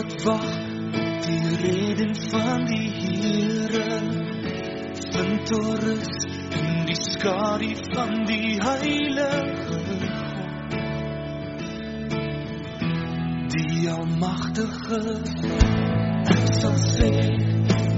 wat 0.00 0.22
wag 0.22 0.44
op 0.86 1.22
die 1.22 1.56
reden 1.56 2.16
van 2.30 2.64
die 2.64 2.90
Here? 2.90 4.00
Vind 5.12 5.50
rus 5.50 6.12
in 6.60 6.86
die 6.86 7.00
skadu 7.00 7.74
van 7.92 8.24
die 8.24 8.56
heilige 8.62 9.80
die 13.52 13.90
almagtige 13.90 15.02
ek 16.38 16.50
sal 16.62 16.76
sê 16.86 17.12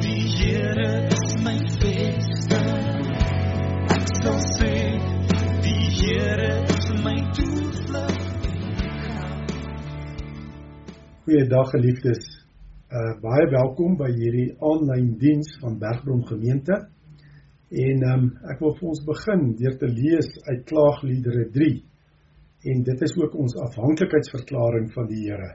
die 0.03 0.23
Here 0.37 1.12
Goeiedag 11.33 11.71
geliefdes. 11.73 12.25
Uh 12.93 13.13
baie 13.23 13.45
welkom 13.49 13.95
by 13.97 14.11
hierdie 14.13 14.51
aanlyn 14.69 15.07
diens 15.17 15.49
van 15.63 15.79
Bergbron 15.81 16.27
Gemeente. 16.29 16.77
En 17.85 18.05
um 18.11 18.27
ek 18.53 18.61
wil 18.61 18.75
vir 18.77 18.91
ons 18.91 19.01
begin 19.07 19.47
deur 19.57 19.79
te 19.81 19.89
lees 19.89 20.29
uit 20.51 20.67
Klaagliedere 20.69 21.47
3. 21.55 21.71
En 22.75 22.85
dit 22.91 23.07
is 23.09 23.17
ook 23.23 23.39
ons 23.47 23.57
afhanklikheidsverklaring 23.65 24.93
van 24.93 25.09
die 25.09 25.23
Here. 25.23 25.51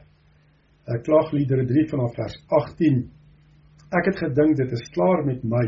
Uh 0.89 0.97
Klaagliedere 1.05 1.69
3 1.69 1.85
vanaf 1.93 2.17
vers 2.23 2.41
18. 2.63 2.99
Ek 4.01 4.09
het 4.09 4.25
gedink 4.25 4.57
dit 4.57 4.77
is 4.79 4.89
klaar 4.97 5.25
met 5.29 5.45
my 5.45 5.65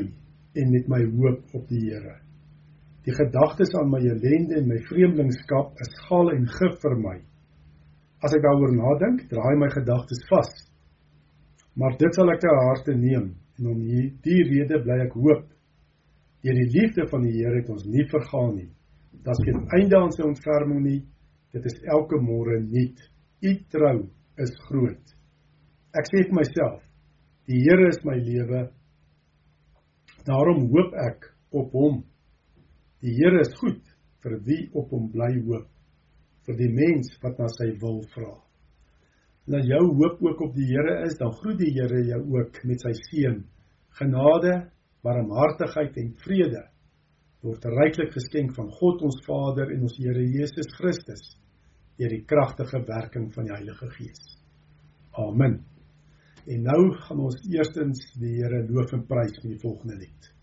en 0.58 0.74
met 0.74 0.90
my 0.90 1.04
hoop 1.06 1.60
op 1.62 1.70
die 1.70 1.86
Here. 1.86 2.18
Die 3.06 3.14
gedagtes 3.14 3.78
aan 3.78 3.94
my 3.94 4.02
ellende 4.02 4.58
en 4.58 4.74
my 4.74 4.82
vreemdelingskap 4.90 5.78
is 5.86 5.98
gal 6.10 6.34
en 6.34 6.50
gif 6.58 6.82
vir 6.82 6.98
my. 6.98 7.20
As 8.20 8.34
ek 8.36 8.44
daaroor 8.44 8.74
nadink, 8.76 9.22
draai 9.32 9.56
my 9.60 9.70
gedagtes 9.72 10.20
vas. 10.28 10.50
Maar 11.80 11.96
dit 12.02 12.18
sal 12.18 12.32
ek 12.34 12.42
ter 12.44 12.58
harte 12.66 12.96
neem 12.96 13.30
en 13.60 13.70
om 13.72 13.80
hierdie 13.80 14.42
rede 14.50 14.82
bly 14.84 14.98
ek 15.06 15.16
hoop. 15.16 15.46
Deur 16.44 16.60
die 16.60 16.68
liefde 16.74 17.06
van 17.12 17.24
die 17.24 17.38
Here 17.38 17.62
het 17.62 17.72
ons 17.72 17.86
nie 17.88 18.04
vergaan 18.12 18.54
nie. 18.58 18.68
Daar's 19.24 19.40
geen 19.44 19.64
einde 19.76 20.00
aan 20.00 20.12
sy 20.16 20.24
ontferming 20.28 20.84
nie. 20.84 21.00
Dit 21.56 21.66
is 21.68 21.80
elke 21.96 22.20
môre 22.24 22.60
nuut. 22.64 23.00
U 23.44 23.56
trou 23.72 23.96
is 24.40 24.54
groot. 24.68 25.16
Ek 25.96 26.08
sê 26.12 26.26
vir 26.28 26.36
myself, 26.42 26.84
die 27.48 27.64
Here 27.64 27.88
is 27.88 28.00
my 28.08 28.20
lewe. 28.20 28.68
Daarom 30.28 30.68
hoop 30.76 30.96
ek 31.08 31.32
op 31.56 31.76
hom. 31.76 32.04
Die 33.04 33.16
Here 33.16 33.44
is 33.48 33.56
goed 33.60 33.84
vir 34.24 34.40
wie 34.44 34.66
op 34.76 34.92
hom 34.92 35.08
bly 35.12 35.34
hoop 35.48 35.68
vir 36.50 36.58
die 36.58 36.72
mens 36.74 37.12
wat 37.22 37.38
na 37.38 37.48
sy 37.54 37.70
wil 37.78 38.02
vra. 38.16 38.34
Nou 39.54 39.62
jou 39.66 39.84
hoop 40.02 40.22
ook 40.26 40.42
op 40.48 40.56
die 40.58 40.66
Here 40.70 41.04
is, 41.06 41.16
dan 41.22 41.34
groet 41.38 41.60
die 41.62 41.72
Here 41.76 42.02
jou 42.08 42.20
ook 42.40 42.58
met 42.66 42.82
sy 42.82 42.96
seën, 42.98 43.40
genade, 44.02 44.56
barmhartigheid 45.06 45.98
en 46.02 46.12
vrede 46.26 46.66
word 47.46 47.66
ryklik 47.72 48.12
geskenk 48.12 48.52
van 48.58 48.68
God 48.82 49.04
ons 49.08 49.22
Vader 49.28 49.70
en 49.72 49.86
ons 49.88 50.00
Here 50.02 50.26
Jesus 50.26 50.68
Christus 50.76 51.22
deur 52.00 52.12
die 52.12 52.26
kragtige 52.28 52.82
werking 52.88 53.30
van 53.36 53.48
die 53.48 53.54
Heilige 53.54 53.88
Gees. 53.94 54.26
Amen. 55.20 55.60
En 56.50 56.66
nou 56.66 56.82
gaan 57.06 57.24
ons 57.30 57.38
eerstens 57.46 58.02
die 58.20 58.38
Here 58.40 58.66
loof 58.68 58.96
en 58.98 59.06
prys 59.08 59.38
met 59.44 59.54
die 59.54 59.62
volgende 59.62 60.00
lied. 60.02 60.34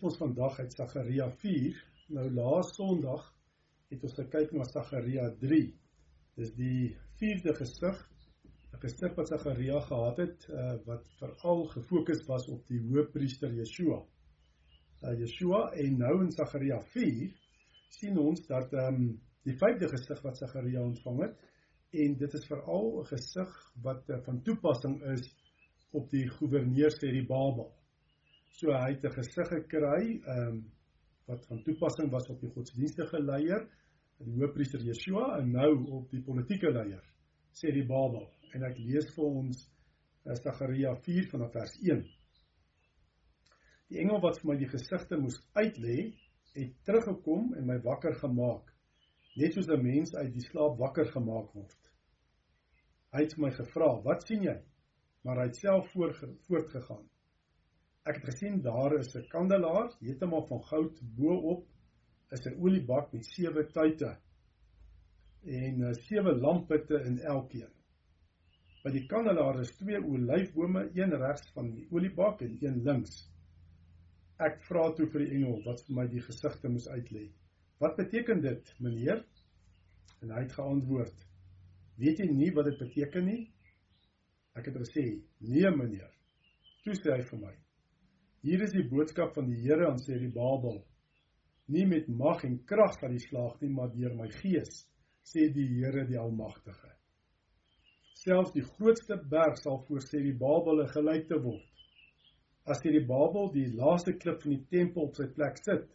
Lees 0.00 0.08
ons 0.08 0.20
vandag 0.20 0.58
uit 0.60 0.72
Sagaria 0.72 1.26
4. 1.42 1.76
Nou 2.16 2.30
laas 2.32 2.70
Sondag 2.74 3.24
het 3.90 4.02
ons 4.02 4.14
gekyk 4.16 4.52
na 4.56 4.64
Sagaria 4.64 5.26
3. 5.40 5.58
Dis 6.40 6.52
die 6.56 6.96
vierde 7.20 7.52
gesig, 7.54 7.98
'n 8.72 8.80
gesig 8.80 9.14
wat 9.16 9.28
Sagaria 9.28 9.80
gehad 9.80 10.16
het 10.16 10.46
uh, 10.48 10.78
wat 10.86 11.04
veral 11.18 11.66
gefokus 11.74 12.24
was 12.26 12.48
op 12.48 12.66
die 12.66 12.80
hoëpriester 12.80 13.52
Yeshua. 13.52 14.00
Uh, 15.02 15.18
Yeshua 15.20 15.72
en 15.72 15.98
nou 15.98 16.22
in 16.24 16.32
Sagaria 16.32 16.80
4 16.80 17.34
sien 17.90 18.18
ons 18.18 18.40
dat 18.46 18.72
ehm 18.72 18.94
um, 18.94 19.20
die 19.44 19.56
vyfde 19.56 19.88
gesig 19.88 20.22
wat 20.22 20.36
Sagaria 20.36 20.80
ontvang 20.80 21.20
het 21.26 21.36
en 21.92 22.16
dit 22.16 22.34
is 22.34 22.46
veral 22.46 23.02
'n 23.02 23.06
gesig 23.12 23.52
wat 23.82 24.08
uh, 24.08 24.22
van 24.24 24.42
toepassing 24.42 25.02
is 25.12 25.28
op 25.92 26.08
die 26.10 26.28
goewerneur 26.28 26.90
Serubabel. 26.90 27.79
So 28.60 28.74
hy 28.76 28.90
het 28.92 29.04
'n 29.08 29.12
gesig 29.16 29.48
gekry 29.48 30.20
ehm 30.20 30.48
um, 30.48 30.56
wat 31.26 31.46
van 31.48 31.62
toepassing 31.64 32.10
was 32.12 32.26
op 32.28 32.40
die 32.40 32.50
godsdienstige 32.52 33.18
leier, 33.22 33.62
die 34.18 34.34
hoofpriester 34.36 34.82
Yeshua 34.84 35.38
en 35.38 35.52
nou 35.52 35.70
op 35.98 36.10
die 36.10 36.20
politieke 36.26 36.68
leier, 36.74 37.04
sê 37.56 37.70
die 37.72 37.86
Babel. 37.86 38.26
En 38.52 38.66
ek 38.68 38.76
lees 38.78 39.06
vir 39.14 39.24
ons 39.24 39.62
Sagaria 40.42 40.92
4 41.06 41.28
vanaf 41.30 41.52
vers 41.54 41.72
1. 41.80 42.02
Die 43.88 43.98
engel 44.02 44.20
wat 44.20 44.40
vir 44.42 44.50
my 44.50 44.56
die 44.60 44.68
gesigte 44.68 45.16
moes 45.16 45.38
uitlê, 45.56 46.12
het 46.58 46.74
teruggekom 46.84 47.54
en 47.56 47.66
my 47.66 47.78
wakker 47.86 48.18
gemaak, 48.24 48.74
net 49.36 49.54
soos 49.54 49.70
'n 49.70 49.82
mens 49.82 50.12
uit 50.14 50.34
die 50.34 50.44
slaap 50.50 50.76
wakker 50.78 51.08
gemaak 51.14 51.54
word. 51.54 51.80
Hy 53.12 53.24
het 53.24 53.38
my 53.38 53.50
gevra, 53.50 54.02
"Wat 54.04 54.26
sien 54.26 54.42
jy?" 54.42 54.58
Maar 55.24 55.36
hy 55.36 55.46
het 55.46 55.56
self 55.56 55.90
voortgegaan. 55.92 57.08
Ek 58.08 58.16
het 58.16 58.30
gesien 58.30 58.62
daar 58.64 58.94
is 58.98 59.14
'n 59.16 59.26
kandelaar, 59.28 59.90
heeltemal 60.00 60.46
van 60.46 60.62
goud, 60.64 61.00
bo-op 61.16 61.66
is 62.30 62.46
'n 62.46 62.56
oliebak 62.64 63.12
met 63.12 63.26
sewe 63.26 63.66
tuite 63.66 64.16
en 65.44 65.80
uh, 65.80 65.92
sewe 65.92 66.32
lampputte 66.36 67.02
in 67.04 67.18
elkeen. 67.18 67.72
By 68.84 68.90
die 68.90 69.06
kandelaar 69.06 69.60
is 69.60 69.74
twee 69.76 70.00
olyfbome, 70.00 70.86
een 70.94 71.12
regs 71.12 71.50
van 71.52 71.70
die 71.74 71.86
oliebak 71.90 72.40
en 72.40 72.56
een 72.60 72.82
links. 72.82 73.28
Ek 74.38 74.62
vra 74.64 74.92
toe 74.96 75.06
vir 75.12 75.26
die 75.26 75.34
engel 75.36 75.62
wat 75.64 75.84
vir 75.84 75.96
my 75.96 76.06
die 76.08 76.24
gesigte 76.24 76.68
moes 76.68 76.88
uitlê. 76.88 77.26
Wat 77.80 77.96
beteken 77.96 78.40
dit, 78.40 78.74
meneer? 78.80 79.24
En 80.22 80.30
hy 80.30 80.42
het 80.46 80.52
geantwoord: 80.52 81.26
Weet 81.96 82.18
jy 82.18 82.30
nie 82.32 82.52
wat 82.56 82.64
dit 82.64 82.78
beteken 82.78 83.24
nie? 83.24 83.42
Ek 84.56 84.66
het 84.66 84.76
gesê, 84.76 85.20
nee 85.40 85.70
meneer. 85.76 86.12
Toe 86.84 86.96
sê 86.96 87.12
hy 87.12 87.24
vir 87.28 87.40
my, 87.44 87.52
hier 88.46 88.62
is 88.64 88.72
die 88.72 88.86
boodskap 88.88 89.34
van 89.36 89.48
die 89.50 89.58
Here 89.60 89.88
aan 89.88 89.98
Serubabel. 90.00 90.80
Nie 91.70 91.86
met 91.86 92.08
mag 92.08 92.42
en 92.48 92.58
krag 92.66 92.96
sal 92.96 93.12
hy 93.12 93.20
slaag 93.22 93.60
nie, 93.60 93.70
maar 93.74 93.92
deur 93.92 94.14
my 94.16 94.28
gees, 94.40 94.84
sê 95.22 95.50
die 95.54 95.68
Here 95.76 96.06
die 96.08 96.18
Almagtige. 96.18 96.90
Selfs 98.20 98.52
die 98.52 98.64
grootste 98.66 99.16
berg 99.30 99.60
sal 99.60 99.80
voor 99.86 100.02
Serubabel 100.04 100.84
gelyk 100.92 101.28
te 101.28 101.38
word. 101.40 101.66
As 102.68 102.80
Serubabel 102.82 103.52
die 103.54 103.68
laaste 103.76 104.16
klip 104.18 104.42
van 104.42 104.56
die 104.56 104.64
tempel 104.72 105.08
op 105.08 105.16
sy 105.16 105.28
plek 105.36 105.60
sit, 105.60 105.86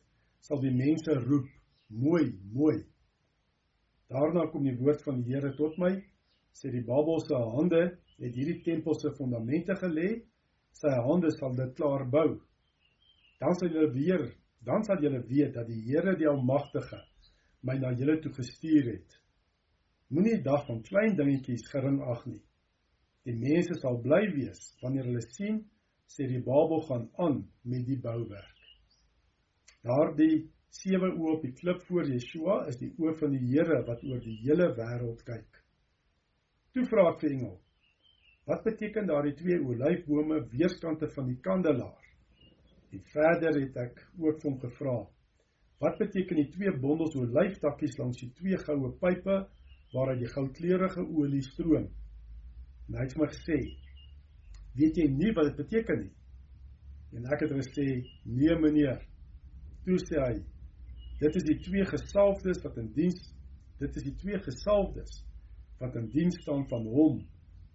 sal 0.46 0.62
die 0.62 0.74
mense 0.74 1.18
roep, 1.26 1.50
mooi, 1.90 2.30
mooi. 2.54 2.78
Daarna 4.10 4.46
kom 4.52 4.66
die 4.66 4.78
woord 4.78 5.02
van 5.06 5.22
die 5.26 5.34
Here 5.34 5.52
tot 5.58 5.78
my, 5.82 5.96
sê 6.56 6.72
die 6.72 6.86
Babel 6.86 7.20
se 7.26 7.36
hande 7.36 7.84
het 8.22 8.38
hierdie 8.38 8.62
tempel 8.64 8.96
se 8.96 9.12
fondamente 9.18 9.76
gelê, 9.82 10.22
sy 10.76 10.92
hande 11.08 11.32
sal 11.36 11.56
dit 11.56 11.76
klaar 11.78 12.06
bou. 12.12 12.40
Dan 13.40 13.56
sal 13.56 13.72
julle 13.72 13.92
weer, 13.94 14.26
dan 14.66 14.84
sal 14.84 15.02
julle 15.04 15.22
weet 15.28 15.54
dat 15.56 15.68
die 15.68 15.82
Here 15.88 16.16
die 16.20 16.28
Almagtige 16.30 17.02
my 17.66 17.78
na 17.82 17.94
julle 17.98 18.20
toe 18.22 18.32
gestuur 18.34 18.92
het. 18.92 19.16
Moenie 20.14 20.42
dag 20.46 20.68
van 20.68 20.84
klein 20.86 21.16
dingetjies 21.18 21.66
gering 21.72 22.02
ag 22.06 22.26
nie. 22.30 22.42
Die 23.26 23.34
mense 23.34 23.78
sal 23.82 23.98
bly 24.04 24.22
wees 24.36 24.68
wanneer 24.84 25.08
hulle 25.10 25.24
sien 25.34 25.64
sê 26.14 26.28
die 26.30 26.44
Babel 26.46 26.84
gaan 26.86 27.08
aan 27.18 27.40
met 27.66 27.88
die 27.88 27.98
bouwerk. 28.02 28.60
Daardie 29.86 30.46
sewe 30.76 31.10
oë 31.10 31.32
op 31.38 31.46
die 31.46 31.54
klip 31.58 31.82
voor 31.88 32.06
Yeshua 32.12 32.60
is 32.70 32.78
die 32.78 32.92
oë 33.02 33.16
van 33.22 33.34
die 33.34 33.42
Here 33.50 33.82
wat 33.88 34.04
oor 34.06 34.22
die 34.22 34.38
hele 34.44 34.70
wêreld 34.78 35.24
kyk. 35.26 35.62
Toe 36.74 36.86
vra 36.92 37.10
ek 37.14 37.22
vir 37.24 37.34
engel: 37.34 37.56
"Wat 38.46 38.64
beteken 38.64 39.08
daardie 39.08 39.34
twee 39.34 39.60
olyfbome 39.62 40.48
weerskante 40.52 41.10
van 41.10 41.28
die 41.28 41.40
kandelaar?" 41.48 42.04
En 42.92 43.02
verder 43.12 43.60
het 43.60 43.78
ek 43.84 44.02
ook 44.18 44.42
vir 44.42 44.50
hom 44.52 44.60
gevra: 44.60 44.98
"Wat 45.80 45.98
beteken 45.98 46.36
die 46.42 46.50
twee 46.50 46.74
bondels 46.80 47.16
olyftakkies 47.16 47.98
langs 47.98 48.22
die 48.22 48.32
twee 48.40 48.58
goue 48.58 48.92
pype 49.02 49.38
waaruit 49.94 50.20
die 50.20 50.34
goudkleurige 50.34 51.08
olie 51.08 51.42
stroom?" 51.42 51.90
En 52.88 53.00
hy 53.00 53.08
het 53.08 53.18
my 53.18 53.30
gesê: 53.34 53.60
"Weet 54.78 54.98
jy 54.98 55.08
nie 55.10 55.34
wat 55.34 55.52
dit 55.52 55.62
beteken 55.64 56.00
nie?" 56.00 56.14
En 57.18 57.26
ek 57.34 57.48
het 57.48 57.58
gesê: 57.62 57.88
"Nee 58.24 58.60
meneer." 58.62 59.02
Toe 59.86 59.98
sê 60.02 60.22
hy: 60.22 60.36
Dit 61.20 61.36
is 61.40 61.46
die 61.48 61.60
twee 61.64 61.86
gesalfdes 61.88 62.60
wat 62.64 62.78
in 62.82 62.90
diens 62.96 63.20
dit 63.80 63.98
is 64.00 64.04
die 64.04 64.16
twee 64.20 64.40
gesalfdes 64.44 65.22
wat 65.80 65.96
in 66.00 66.10
diens 66.12 66.36
staan 66.42 66.66
van 66.68 66.88
hom 66.92 67.22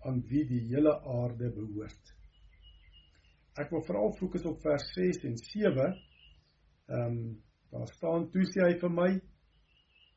aan 0.07 0.23
wie 0.29 0.45
die 0.49 0.63
hele 0.71 0.95
aarde 1.17 1.51
behoort. 1.55 2.15
Ek 3.61 3.73
wil 3.75 3.83
veral 3.85 4.15
fokus 4.19 4.47
op 4.49 4.61
vers 4.65 4.87
6 4.97 5.25
en 5.29 5.37
7. 5.37 5.89
Ehm 6.91 7.07
um, 7.07 7.23
daar 7.71 7.87
staan 7.87 8.25
toe 8.35 8.43
sê 8.51 8.65
hy 8.67 8.79
vir 8.83 8.91
my 8.91 9.11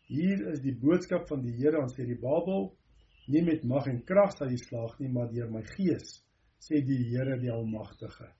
hier 0.10 0.40
is 0.52 0.62
die 0.64 0.74
boodskap 0.74 1.28
van 1.30 1.44
die 1.44 1.54
Here 1.60 1.84
aan 1.84 1.92
sê 1.94 2.06
die 2.10 2.18
Babel 2.18 2.72
nie 3.30 3.44
met 3.46 3.62
mag 3.70 3.86
en 3.92 4.00
krag 4.08 4.34
sal 4.34 4.50
jy 4.50 4.58
slaag 4.58 4.96
nie 5.00 5.12
maar 5.14 5.30
deur 5.30 5.52
my 5.54 5.62
gees 5.76 6.16
sê 6.66 6.82
die 6.82 6.98
Here 7.12 7.38
die 7.40 7.52
almagtige. 7.54 8.32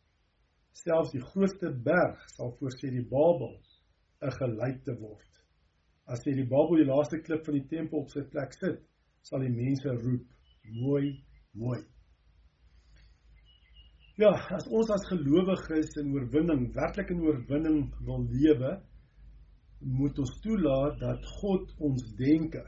Selfs 0.74 1.14
die 1.14 1.22
grootste 1.22 1.70
berg 1.86 2.26
sal 2.34 2.56
voor 2.58 2.74
sê 2.80 2.90
die 2.90 3.06
Babel 3.14 3.54
'n 4.24 4.34
gelyk 4.40 4.82
te 4.88 4.96
word. 4.98 5.30
As 6.08 6.26
jy 6.26 6.34
die 6.42 6.50
Babel 6.50 6.82
die 6.82 6.90
laaste 6.90 7.20
klip 7.22 7.46
van 7.46 7.60
die 7.60 7.68
tempel 7.68 8.02
op 8.04 8.10
sy 8.10 8.24
plek 8.34 8.54
sit, 8.58 8.82
sal 9.22 9.40
die 9.46 9.54
mense 9.54 9.94
roep: 10.04 10.26
"Mooi, 10.82 11.24
mooi." 11.54 11.82
Ja, 14.22 14.30
as 14.54 14.68
ons 14.70 14.92
as 14.94 15.08
gelowiges 15.10 15.96
in 15.98 16.12
oorwinning, 16.14 16.68
werklik 16.76 17.10
in 17.10 17.24
oorwinning 17.26 17.80
wil 18.06 18.28
lewe, 18.30 18.76
moet 19.82 20.20
ons 20.22 20.34
toelaat 20.44 21.00
dat 21.00 21.26
God 21.40 21.72
ons 21.80 22.04
denke 22.20 22.62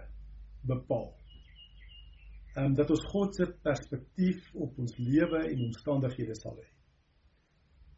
bepaal. 0.65 1.11
En 2.55 2.73
dat 2.73 2.89
ons 2.89 3.03
God 3.11 3.35
se 3.35 3.45
perspektief 3.61 4.49
op 4.53 4.79
ons 4.79 4.97
lewe 4.97 5.43
en 5.51 5.67
omstandighede 5.67 6.35
sal 6.39 6.57
hê. 6.57 6.65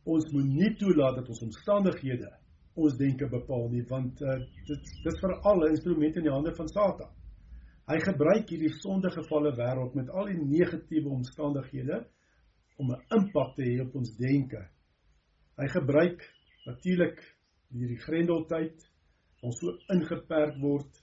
Ons 0.03 0.27
moet 0.33 0.51
nie 0.51 0.73
toelaat 0.81 1.21
dat 1.21 1.29
ons 1.31 1.45
omstandighede 1.47 2.33
ons 2.77 2.97
denke 2.99 3.25
bepaal 3.31 3.69
nie 3.71 3.83
want 3.89 4.19
uh, 4.21 4.37
dit 4.67 4.91
dis 5.05 5.21
vir 5.23 5.33
alle 5.49 5.71
instrumente 5.73 6.21
in 6.21 6.27
die 6.27 6.33
hande 6.33 6.53
van 6.57 6.69
Satan. 6.69 7.09
Hy 7.87 8.01
gebruik 8.03 8.49
hierdie 8.51 8.73
sondegevalle 8.81 9.53
wêreld 9.55 9.93
met 9.95 10.09
al 10.11 10.27
die 10.27 10.41
negatiewe 10.43 11.07
omstandighede 11.15 12.01
om 12.83 12.91
'n 12.91 13.03
impak 13.17 13.53
te 13.55 13.63
hê 13.63 13.77
op 13.81 13.95
ons 13.95 14.11
denke. 14.17 14.59
Hy 15.57 15.67
gebruik 15.71 16.25
natuurlik 16.65 17.21
hierdie 17.71 17.99
grendeltyd 18.03 18.83
ons 19.41 19.59
so 19.59 19.71
ingeperk 19.95 20.59
word 20.59 20.99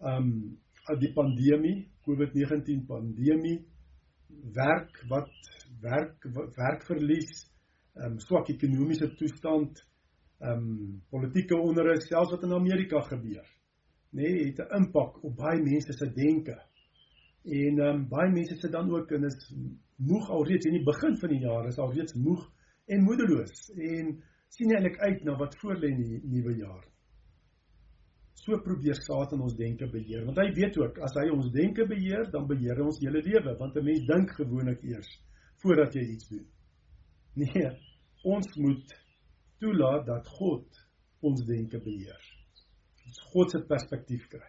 um 0.00 0.58
die 0.98 1.12
pandemie, 1.14 1.86
COVID-19 2.02 2.86
pandemie, 2.88 3.60
werk 4.56 5.04
wat 5.08 5.30
werk 5.80 6.26
werkverlies, 6.56 7.46
um 7.94 8.18
swak 8.18 8.50
ekonomiese 8.50 9.14
toestand, 9.14 9.78
um, 10.40 11.00
politieke 11.10 11.54
onrus 11.54 12.08
selfs 12.08 12.34
wat 12.34 12.42
in 12.42 12.52
Amerika 12.58 13.00
gebeur. 13.00 13.46
Nê, 14.10 14.22
nee, 14.22 14.46
het 14.46 14.58
'n 14.58 14.74
impak 14.76 15.22
op 15.24 15.36
baie 15.36 15.62
mense 15.62 15.92
se 15.92 16.12
denke. 16.12 16.56
En 17.44 17.78
ehm 17.78 17.94
um, 17.94 18.08
baie 18.08 18.30
mense 18.32 18.56
sit 18.56 18.72
dan 18.72 18.90
ook 18.90 19.10
en 19.10 19.24
is 19.24 19.54
moeg 19.96 20.30
alreeds 20.30 20.66
in 20.66 20.72
die 20.72 20.84
begin 20.84 21.16
van 21.16 21.28
die 21.28 21.40
jaar, 21.40 21.66
is 21.68 21.78
alreeds 21.78 22.14
moeg 22.14 22.52
en 22.86 23.02
moedeloos 23.02 23.70
en 23.76 24.22
sien 24.48 24.72
eintlik 24.74 24.98
uit 24.98 25.24
na 25.24 25.36
wat 25.36 25.56
voor 25.60 25.76
lê 25.76 25.88
in 25.88 26.02
die 26.02 26.20
nuwe 26.24 26.56
jaar. 26.56 26.84
So 28.34 28.58
probeer 28.64 28.94
Satan 28.94 29.40
ons 29.40 29.56
denke 29.56 29.86
beheer, 29.90 30.24
want 30.24 30.38
hy 30.40 30.48
weet 30.56 30.78
ook 30.80 30.98
as 30.98 31.14
hy 31.14 31.28
ons 31.30 31.50
denke 31.52 31.86
beheer, 31.86 32.30
dan 32.32 32.46
beheer 32.48 32.76
hy 32.80 32.86
ons 32.88 33.00
hele 33.04 33.22
lewe, 33.22 33.56
want 33.58 33.76
'n 33.76 33.84
mens 33.84 34.06
dink 34.06 34.30
gewoonlik 34.30 34.82
eers 34.82 35.10
voordat 35.62 35.94
jy 35.94 36.04
iets 36.14 36.28
doen. 36.28 36.46
Nee, 37.34 37.70
ons 38.24 38.56
moet 38.56 38.94
toelaat 39.60 40.06
dat 40.06 40.28
God 40.28 40.80
ons 41.20 41.44
denke 41.46 41.78
beheer. 41.78 42.39
Ons 43.10 43.22
God 43.32 43.50
se 43.50 43.60
perspektief 43.66 44.28
kry. 44.30 44.46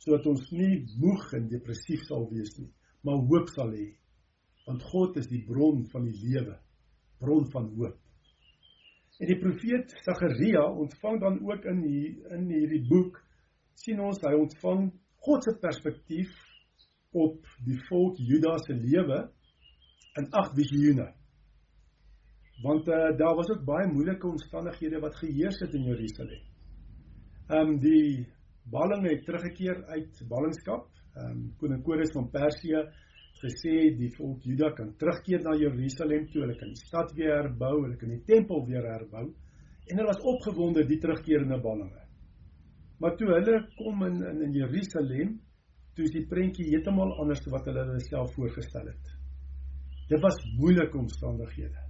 Sodat 0.00 0.24
ons 0.30 0.46
nie 0.56 0.78
moeg 1.00 1.26
en 1.36 1.50
depressief 1.50 2.06
sal 2.08 2.24
wees 2.30 2.54
nie, 2.56 2.70
maar 3.04 3.20
hoop 3.28 3.50
sal 3.52 3.74
hê. 3.76 3.90
Want 4.64 4.84
God 4.88 5.18
is 5.20 5.28
die 5.28 5.42
bron 5.44 5.82
van 5.92 6.06
die 6.08 6.16
lewe, 6.22 6.56
bron 7.20 7.44
van 7.52 7.68
hoop. 7.76 7.98
En 9.20 9.28
die 9.28 9.36
profeet 9.38 9.92
Sagaria 10.06 10.64
ontvang 10.64 11.20
dan 11.20 11.36
ook 11.44 11.68
in 11.70 11.82
hier 11.84 12.38
in 12.38 12.48
hierdie 12.48 12.82
boek 12.88 13.20
sien 13.78 14.00
ons 14.00 14.22
hy 14.24 14.32
ontvang 14.38 14.88
God 15.26 15.44
se 15.44 15.54
perspektief 15.60 16.32
op 17.12 17.44
die 17.68 17.78
volk 17.90 18.16
Juda 18.18 18.56
se 18.64 18.74
lewe 18.74 19.20
in 20.18 20.32
agt 20.40 20.56
visioene 20.56 21.12
want 22.62 22.88
uh, 22.88 23.16
daar 23.18 23.34
was 23.34 23.50
ook 23.50 23.64
baie 23.64 23.92
moeilike 23.92 24.26
omstandighede 24.26 25.00
wat 25.00 25.16
geheers 25.16 25.58
het 25.58 25.74
in 25.74 25.82
Jerusalem. 25.90 26.53
Ehm 27.48 27.74
um, 27.74 27.78
die 27.80 28.26
ballinge 28.72 29.10
het 29.10 29.24
teruggekeer 29.26 29.84
uit 29.92 30.20
ballingskap. 30.28 30.86
Ehm 31.14 31.30
um, 31.30 31.40
koning 31.60 31.82
Kores 31.84 32.12
van 32.16 32.30
Persië 32.32 32.80
gesê 33.42 33.74
die 33.98 34.10
volk 34.16 34.44
Juda 34.48 34.70
kan 34.72 34.94
terugkeer 34.96 35.42
na 35.44 35.52
Jerusalem 35.58 36.28
toe, 36.32 36.44
hulle 36.44 36.56
kan 36.56 36.70
die 36.72 36.80
stad 36.80 37.12
weer 37.16 37.34
herbou, 37.36 37.82
hulle 37.82 37.98
kan 38.00 38.08
die 38.14 38.22
tempel 38.24 38.64
weer 38.66 38.86
herbou 38.88 39.26
en 39.84 39.98
hulle 39.98 40.08
was 40.08 40.22
opgewonde 40.24 40.86
die 40.88 40.98
terugkeerende 40.98 41.58
ballinge. 41.60 42.04
Maar 43.00 43.16
toe 43.20 43.28
hulle 43.34 43.58
kom 43.76 44.06
in 44.06 44.22
in, 44.30 44.40
in 44.46 44.54
Jerusalem, 44.56 45.34
toe 45.94 46.06
is 46.06 46.14
die 46.14 46.24
prentjie 46.30 46.70
heeltemal 46.70 47.12
anders 47.20 47.44
as 47.44 47.52
wat 47.52 47.68
hulle 47.68 47.84
hulle 47.84 48.06
self 48.06 48.32
voorgestel 48.38 48.88
het. 48.88 49.12
Dit 50.08 50.20
was 50.24 50.40
moeilike 50.56 50.98
omstandighede. 50.98 51.84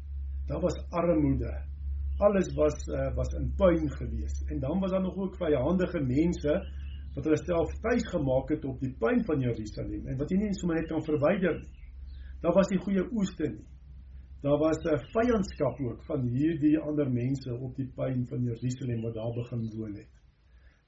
Daar 0.48 0.60
was 0.60 0.76
armoede. 0.90 1.52
Alles 2.18 2.54
was 2.54 2.86
uh, 2.88 3.14
was 3.14 3.32
in 3.34 3.52
puin 3.56 3.90
gewees. 3.90 4.42
En 4.46 4.60
dan 4.60 4.80
was 4.80 4.90
daar 4.90 5.02
nog 5.02 5.16
ook 5.16 5.36
vyandige 5.36 6.00
mense 6.00 6.52
wat 7.14 7.24
hulle 7.24 7.38
self 7.38 7.72
tuis 7.80 8.06
gemaak 8.10 8.48
het 8.48 8.64
op 8.64 8.80
die 8.80 8.94
puin 8.98 9.24
van 9.24 9.40
Jerusalem 9.40 10.06
en 10.06 10.18
wat 10.18 10.30
jy 10.30 10.38
nie 10.38 10.54
sommer 10.58 10.80
net 10.80 10.90
kan 10.90 11.04
verwyder 11.06 11.58
nie. 11.60 11.70
Daar 12.42 12.54
was 12.54 12.70
nie 12.70 12.80
goeie 12.82 13.04
oeste 13.12 13.48
nie. 13.50 13.66
Daar 14.44 14.58
was 14.58 14.78
'n 14.84 14.94
uh, 14.94 15.04
vyandskap 15.14 15.80
ook 15.80 16.02
van 16.04 16.26
hierdie 16.28 16.78
ander 16.78 17.10
mense 17.10 17.54
op 17.54 17.76
die 17.76 17.88
puin 17.88 18.26
van 18.28 18.42
Jerusalem 18.42 19.02
wat 19.02 19.14
daar 19.14 19.34
begin 19.34 19.70
woon 19.76 19.94
het. 19.94 20.12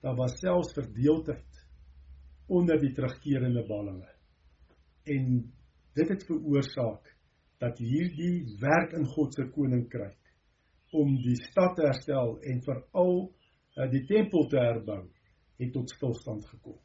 Daar 0.02 0.14
was 0.14 0.38
selfs 0.38 0.72
verdeeldheid 0.72 1.66
onder 2.46 2.78
die 2.80 2.92
terugkerende 2.92 3.66
ballinge. 3.66 4.12
En 5.04 5.52
dit 5.94 6.08
het 6.08 6.24
veroorsaak 6.24 7.16
dat 7.58 7.78
hierdie 7.78 8.44
werk 8.60 8.92
in 8.92 9.06
God 9.06 9.34
se 9.34 9.48
koninkryk 9.50 10.25
om 10.94 11.16
die 11.22 11.36
stad 11.40 11.76
te 11.76 11.86
herstel 11.88 12.36
en 12.46 12.62
veral 12.64 13.14
uh, 13.26 13.86
die 13.90 14.04
tempel 14.06 14.46
te 14.50 14.60
herbou 14.60 15.02
het 15.60 15.72
tot 15.72 15.90
stilstand 15.90 16.44
gekom. 16.50 16.78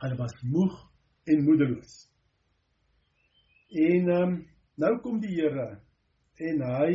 Hulle 0.00 0.18
was 0.18 0.34
moeg 0.46 0.76
en 1.26 1.42
moedeloos. 1.44 1.94
En 3.86 4.10
um, 4.14 4.36
nou 4.78 4.92
kom 5.02 5.18
die 5.20 5.34
Here 5.34 5.80
en 6.46 6.62
hy 6.62 6.92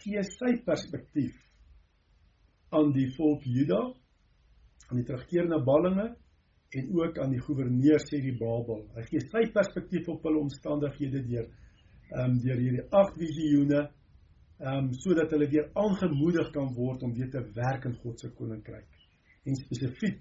gee 0.00 0.24
sy 0.26 0.56
perspektief 0.66 1.36
aan 2.74 2.92
die 2.94 3.08
volk 3.16 3.44
Juda, 3.44 3.80
aan 4.88 5.00
die 5.00 5.06
terugkeerende 5.06 5.60
ballinge 5.66 6.08
en 6.70 6.90
ook 6.98 7.18
aan 7.18 7.32
die 7.34 7.42
goewerneur 7.42 8.02
sê 8.02 8.20
die 8.22 8.36
Babel. 8.38 8.84
Hy 8.94 9.04
gee 9.08 9.22
sy 9.26 9.46
perspektief 9.54 10.08
op 10.10 10.26
hulle 10.26 10.44
omstandighede 10.46 11.24
deur 11.26 11.48
ehm 12.10 12.32
um, 12.32 12.38
deur 12.42 12.58
hierdie 12.58 12.86
agt 12.98 13.18
visioene 13.18 13.84
ehm 14.60 14.84
um, 14.84 14.92
sodat 14.92 15.30
hulle 15.32 15.48
weer 15.48 15.70
aangemoedig 15.74 16.50
kan 16.52 16.74
word 16.76 17.02
om 17.02 17.14
weer 17.16 17.30
te 17.32 17.40
werk 17.56 17.86
in 17.88 17.96
God 18.02 18.20
se 18.20 18.28
koninkryk 18.36 19.00
en 19.48 19.56
spesifiek 19.56 20.20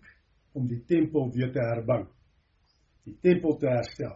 om 0.56 0.68
die 0.68 0.80
tempel 0.88 1.28
weer 1.34 1.52
te 1.52 1.60
herbou. 1.60 2.06
Die 3.04 3.18
tempel 3.22 3.58
te 3.60 3.68
herstel. 3.68 4.16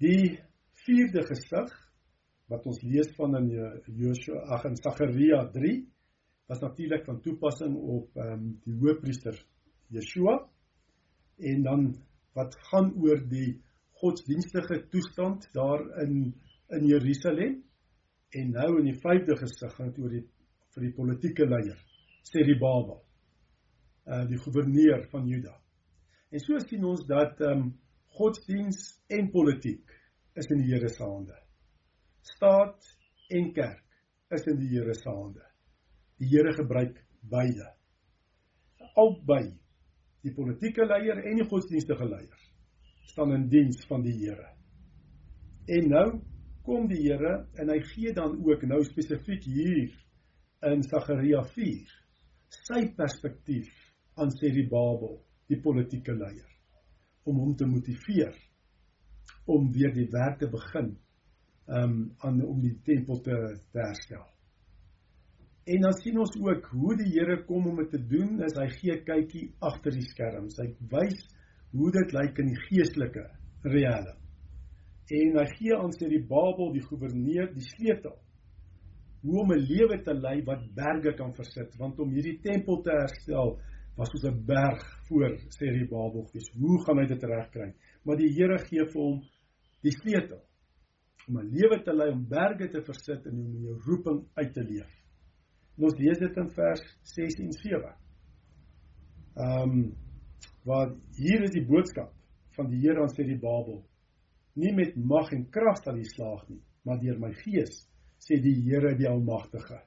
Die 0.00 0.38
vierde 0.86 1.26
gesig 1.28 1.74
wat 2.48 2.64
ons 2.66 2.80
lees 2.82 3.12
van 3.18 3.36
in 3.36 3.50
Joshua 4.00 4.40
ag 4.56 4.64
in 4.70 4.80
Sagaria 4.80 5.44
3 5.52 5.76
was 6.48 6.64
natuurlik 6.64 7.04
van 7.04 7.20
toepassing 7.20 7.76
op 7.76 8.16
ehm 8.16 8.32
um, 8.32 8.50
die 8.64 8.76
hoofpriester 8.80 9.36
Yeshua 9.92 10.38
en 11.38 11.62
dan 11.62 11.88
wat 12.32 12.56
gaan 12.70 12.94
oor 12.96 13.20
die 13.28 13.58
godsdienstige 14.00 14.86
toestand 14.88 15.48
daar 15.52 15.84
in 16.04 16.34
in 16.68 16.84
Jerusalem 16.86 17.64
en 18.36 18.50
nou 18.52 18.78
in 18.80 18.90
die 18.90 18.98
vyfde 19.00 19.36
gesig 19.40 19.74
gaan 19.76 19.92
dit 19.92 20.02
oor 20.02 20.12
die 20.12 20.24
vir 20.74 20.84
die 20.84 20.94
politieke 20.94 21.46
leier 21.48 21.78
Serubabel 22.28 23.00
uh 24.08 24.24
die 24.28 24.38
goewerneur 24.40 25.04
van 25.12 25.26
Juda. 25.28 25.54
En 26.32 26.40
so 26.40 26.58
sien 26.64 26.84
ons 26.84 27.04
dat 27.08 27.40
ehm 27.40 27.62
um, 27.62 27.68
godsdiens 28.18 28.78
en 29.14 29.28
politiek 29.30 29.92
is 30.34 30.48
in 30.50 30.62
die 30.62 30.72
Here 30.72 30.88
se 30.88 31.04
hande. 31.04 31.36
Staat 32.34 32.84
en 33.36 33.52
kerk 33.52 33.84
is 34.34 34.46
in 34.50 34.58
die 34.58 34.68
Here 34.72 34.94
se 34.94 35.10
hande. 35.10 35.44
Die 36.18 36.28
Here 36.32 36.52
gebruik 36.56 36.96
beide. 37.20 37.68
Albei 38.96 39.52
die 40.24 40.34
politieke 40.34 40.86
leier 40.88 41.20
en 41.24 41.42
die 41.42 41.48
godsdienstige 41.48 42.08
leier 42.08 42.46
staan 43.08 43.32
in 43.36 43.48
diens 43.48 43.84
van 43.88 44.02
die 44.04 44.16
Here. 44.18 44.48
En 45.68 45.88
nou 45.92 46.08
kom 46.68 46.88
die 46.90 47.00
Here 47.06 47.46
en 47.56 47.72
hy 47.72 47.78
gee 47.94 48.12
dan 48.16 48.36
ook 48.44 48.66
nou 48.68 48.82
spesifiek 48.84 49.46
hier 49.48 49.88
in 50.68 50.82
Sagaria 50.84 51.40
4 51.54 51.94
sy 52.58 52.82
perspektief 52.96 53.70
aan 54.18 54.32
Serubabel, 54.34 55.18
die 55.48 55.60
politieke 55.64 56.12
leier, 56.16 56.48
om 57.28 57.40
hom 57.40 57.54
te 57.56 57.68
motiveer 57.68 58.36
om 59.48 59.70
weer 59.72 59.94
die 59.96 60.08
werk 60.12 60.42
te 60.42 60.48
begin 60.52 60.92
um 61.78 61.94
aan 62.24 62.42
om 62.44 62.60
die 62.60 62.74
tempel 62.84 63.20
te, 63.24 63.36
te 63.72 63.80
herstel. 63.80 64.24
En 65.68 65.84
dan 65.84 65.96
sien 66.00 66.16
ons 66.20 66.36
ook 66.40 66.68
hoe 66.72 66.94
die 67.00 67.10
Here 67.14 67.42
kom 67.48 67.66
om 67.68 67.80
dit 67.82 67.90
te 67.92 68.00
doen, 68.12 68.38
as 68.44 68.56
hy 68.56 68.68
gee 68.76 69.00
kykie 69.08 69.50
agter 69.64 69.92
die 69.92 70.06
skerms. 70.08 70.56
Hy 70.60 70.70
wys 70.92 71.18
hoe 71.76 71.90
dit 71.96 72.14
lyk 72.16 72.40
in 72.40 72.52
die 72.54 72.62
geestelike 72.68 73.26
reële. 73.68 74.16
En 75.10 75.38
hy 75.38 75.46
gee 75.56 75.76
aan 75.76 75.92
sy 75.92 76.08
die 76.08 76.24
Babel, 76.28 76.72
die 76.72 76.84
goewerneur, 76.84 77.52
die 77.54 77.68
sleutel 77.74 78.16
hoe 79.22 79.40
om 79.42 79.52
'n 79.52 79.66
lewe 79.66 80.02
te 80.02 80.14
lei 80.14 80.42
wat 80.44 80.62
berge 80.74 81.14
kan 81.16 81.34
versit, 81.34 81.74
want 81.76 81.98
om 81.98 82.10
hierdie 82.10 82.38
tempel 82.40 82.82
te 82.82 82.90
herstel 82.90 83.58
was 83.96 84.10
soos 84.10 84.24
'n 84.30 84.44
berg 84.46 84.82
voor 85.08 85.30
sê 85.56 85.72
die 85.72 85.88
Babel 85.88 86.24
gewees. 86.26 86.50
Hoe 86.54 86.84
gaan 86.84 86.98
hy 86.98 87.06
dit 87.06 87.22
regkry? 87.22 87.74
Maar 88.04 88.16
die 88.16 88.32
Here 88.32 88.58
gee 88.58 88.84
vir 88.92 89.02
hom 89.02 89.22
die 89.82 89.90
sleutel 89.90 90.42
om 91.28 91.38
'n 91.38 91.50
lewe 91.50 91.82
te 91.82 91.92
lei 91.92 92.10
om 92.12 92.28
berge 92.28 92.68
te 92.68 92.82
versit 92.82 93.26
en 93.26 93.34
om 93.38 93.56
jou 93.62 93.76
roeping 93.86 94.24
uit 94.34 94.52
te 94.54 94.62
leef. 94.62 94.92
En 95.76 95.84
ons 95.84 95.98
lees 95.98 96.18
dit 96.18 96.36
in 96.36 96.48
vers 96.50 96.82
6 97.02 97.34
en 97.40 97.52
7. 97.52 97.94
Ehm 99.36 99.70
um, 99.70 99.94
waar 100.64 100.94
hier 101.16 101.42
is 101.42 101.50
die 101.50 101.66
boodskap 101.66 102.12
van 102.56 102.70
die 102.70 102.80
Here 102.80 103.00
aan 103.00 103.14
sê 103.14 103.24
die 103.24 103.38
Babel. 103.38 103.84
Nie 104.58 104.72
met 104.74 104.96
mag 104.96 105.30
en 105.36 105.44
krag 105.54 105.78
sal 105.82 105.98
hy 106.00 106.06
slaag 106.08 106.46
nie, 106.48 106.62
maar 106.84 106.98
deur 107.02 107.18
my 107.22 107.30
gees, 107.44 107.84
sê 108.18 108.40
die 108.42 108.56
Here 108.64 108.94
die 108.98 109.06
Almagtige. 109.06 109.80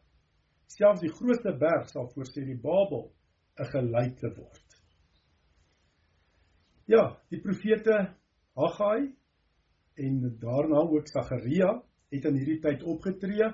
Selfs 0.71 1.03
die 1.03 1.11
grootste 1.11 1.51
berg 1.59 1.89
sal 1.91 2.07
voor 2.13 2.29
sê 2.29 2.45
die 2.47 2.59
Babel 2.59 3.09
'n 3.59 3.71
geluite 3.73 4.29
word. 4.37 4.77
Ja, 6.87 7.17
die 7.29 7.41
profete 7.41 8.15
Haggai 8.55 9.11
en 9.95 10.21
daarna 10.39 10.81
ook 10.87 11.07
Sagaria 11.07 11.73
het 12.11 12.25
in 12.25 12.39
hierdie 12.39 12.61
tyd 12.63 12.83
opgetree 12.83 13.47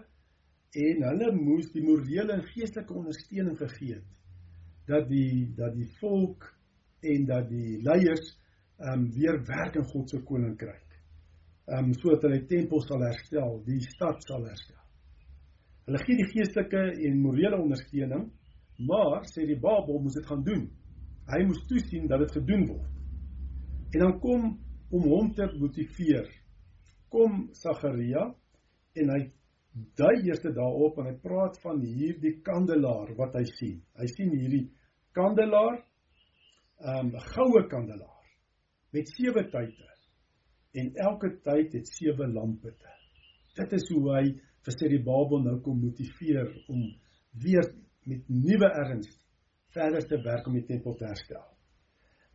en 0.86 1.03
hulle 1.09 1.31
moes 1.36 1.71
die 1.74 1.83
morele 1.83 2.33
en 2.33 2.45
geestelike 2.53 2.93
ondersteuning 2.93 3.57
gegee 3.57 3.95
het 3.95 4.07
dat 4.88 5.07
die 5.09 5.53
dat 5.55 5.74
die 5.75 5.89
volk 6.00 6.47
en 7.03 7.25
dat 7.25 7.50
die 7.50 7.81
leiers 7.83 8.33
ehm 8.77 8.93
um, 8.93 9.07
weer 9.12 9.39
werk 9.45 9.75
in 9.75 9.88
God 9.89 10.09
se 10.09 10.19
koninkryk. 10.24 10.87
Ehm 11.67 11.89
um, 11.89 11.93
sodat 12.00 12.24
hulle 12.24 12.39
die 12.39 12.47
tempel 12.47 12.79
sal 12.86 13.01
herstel, 13.03 13.57
die 13.65 13.81
stad 13.83 14.21
sal 14.24 14.45
herstel. 14.47 14.79
Hulle 15.88 16.00
gee 16.03 16.15
die 16.19 16.27
geestelike 16.31 16.83
en 17.07 17.17
morele 17.19 17.57
ondersteuning, 17.59 18.29
maar 18.88 19.25
sê 19.27 19.43
die 19.50 19.59
Babel 19.59 20.00
moes 20.03 20.15
dit 20.15 20.29
gaan 20.29 20.45
doen. 20.47 20.63
Hy 21.27 21.41
moes 21.43 21.65
toesien 21.67 22.07
dat 22.07 22.24
dit 22.24 22.38
gedoen 22.38 22.63
word. 22.69 22.93
En 23.95 24.05
dan 24.05 24.15
kom 24.24 24.45
om 24.95 25.09
hom 25.12 25.33
te 25.36 25.47
motiveer. 25.59 26.29
Kom 27.12 27.50
Sagaria 27.55 28.24
en 29.01 29.12
hy 29.12 29.19
dui 30.00 30.13
eerste 30.29 30.53
daarop 30.55 31.00
en 31.01 31.12
hy 31.12 31.17
praat 31.24 31.59
van 31.63 31.83
hierdie 31.83 32.38
kandelaar 32.47 33.12
wat 33.19 33.36
hy 33.39 33.43
sien. 33.57 33.81
Hy 34.00 34.07
sien 34.13 34.31
hierdie 34.36 34.69
kandelaar 35.15 35.81
um, 36.79 37.12
'n 37.12 37.27
goue 37.33 37.67
kandelaar 37.67 38.25
met 38.95 39.12
sewe 39.17 39.43
tye 39.51 39.96
en 40.74 40.93
elke 40.95 41.31
tyd 41.43 41.74
het 41.74 41.88
sewe 41.88 42.27
lampitte. 42.27 42.93
Dit 43.57 43.74
is 43.74 43.89
hoe 43.93 44.03
hy 44.15 44.24
vir 44.65 44.75
sy 44.75 44.89
die 44.91 45.03
Babel 45.03 45.43
nou 45.45 45.59
kom 45.65 45.79
motiveer 45.81 46.50
om 46.67 46.83
weer 47.43 47.69
met 48.07 48.27
nuwe 48.29 48.69
erns 48.83 49.09
verder 49.75 50.07
te 50.07 50.19
werk 50.24 50.47
om 50.47 50.57
die 50.57 50.65
tempel 50.67 50.95
te 50.97 51.07
herstel. 51.07 51.45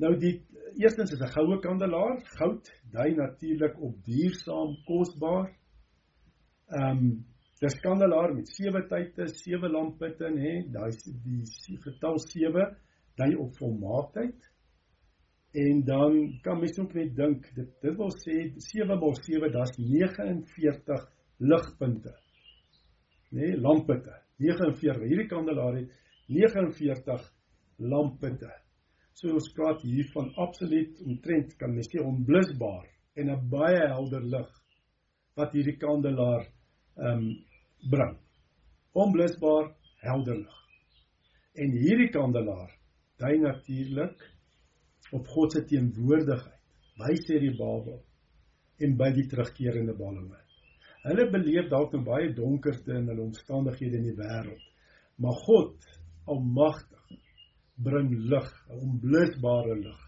Nou 0.02 0.14
die 0.18 0.34
eerstens 0.80 1.12
is 1.12 1.20
'n 1.20 1.34
goue 1.34 1.58
kandelaar, 1.60 2.22
goud, 2.38 2.70
dui 2.90 3.14
natuurlik 3.14 3.80
op 3.80 3.94
duursaam, 4.04 4.76
kosbaar. 4.86 5.52
Ehm 6.78 6.98
um, 6.98 7.24
dis 7.60 7.80
kandelaar 7.80 8.34
met 8.34 8.48
sewe 8.48 8.82
tye, 8.88 9.26
sewe 9.28 9.68
lampitte, 9.68 10.30
nê, 10.30 10.66
daai 10.72 10.90
die 11.24 11.78
getal 11.84 12.18
7 12.18 12.76
dui 13.16 13.34
op 13.36 13.56
volmaaktheid. 13.56 14.51
En 15.52 15.84
dan 15.84 16.38
kan 16.42 16.58
mens 16.58 16.78
ook 16.78 16.94
net 16.94 17.16
dink 17.16 17.48
dit 17.54 17.72
dit 17.84 17.96
wil 17.96 18.12
sê 18.22 18.36
7 18.56 18.88
maal 18.88 19.14
7 19.20 19.50
dis 19.52 19.74
49 19.78 21.02
ligpunte. 21.38 22.14
Nê, 23.32 23.46
nee, 23.46 23.60
lampitte. 23.60 24.14
49. 24.38 25.04
Hierdie 25.08 25.28
kandelaar 25.28 25.76
het 25.76 25.92
49 26.26 27.28
lampitte. 27.76 28.50
So 29.12 29.34
ons 29.36 29.52
praat 29.52 29.84
hier 29.84 30.08
van 30.14 30.32
absoluut 30.40 31.00
omtrent 31.04 31.52
kan 31.60 31.74
mens 31.74 31.90
sê 31.92 32.00
onblusbaar 32.00 32.88
en 33.20 33.30
'n 33.30 33.48
baie 33.48 33.86
helder 33.92 34.24
lig 34.24 34.50
wat 35.36 35.52
hierdie 35.52 35.76
kandelaar 35.76 36.46
ehm 36.96 37.18
um, 37.18 37.26
bring. 37.90 38.16
Onblusbaar 38.92 39.72
helder 40.00 40.36
lig. 40.36 40.58
En 41.54 41.70
hierdie 41.76 42.10
kandelaar 42.10 42.70
dui 43.18 43.38
natuurlik 43.38 44.31
op 45.12 45.28
God 45.28 45.52
se 45.52 45.64
teenwoordigheid 45.68 46.60
by 47.00 47.14
sê 47.20 47.38
die 47.40 47.54
Babel 47.56 48.00
en 48.82 48.96
by 48.98 49.10
die 49.16 49.26
terugkerende 49.30 49.94
ballinge. 49.98 50.38
Hulle 51.02 51.26
beleef 51.30 51.68
dalk 51.70 51.94
'n 51.94 52.04
baie 52.06 52.32
donkerte 52.34 52.94
in 52.98 53.08
hulle 53.10 53.22
omstandighede 53.22 53.98
in 53.98 54.06
die 54.10 54.18
wêreld, 54.18 54.66
maar 55.18 55.36
God, 55.46 55.76
almagtig, 56.26 57.18
bring 57.76 58.10
lig, 58.30 58.50
'n 58.70 58.78
onblusbare 58.86 59.76
lig. 59.80 60.02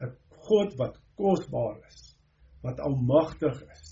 'n 0.00 0.16
God 0.48 0.78
wat 0.78 0.96
kosbaar 1.16 1.76
is, 1.88 2.16
wat 2.62 2.80
almagtig 2.80 3.60
is, 3.76 3.84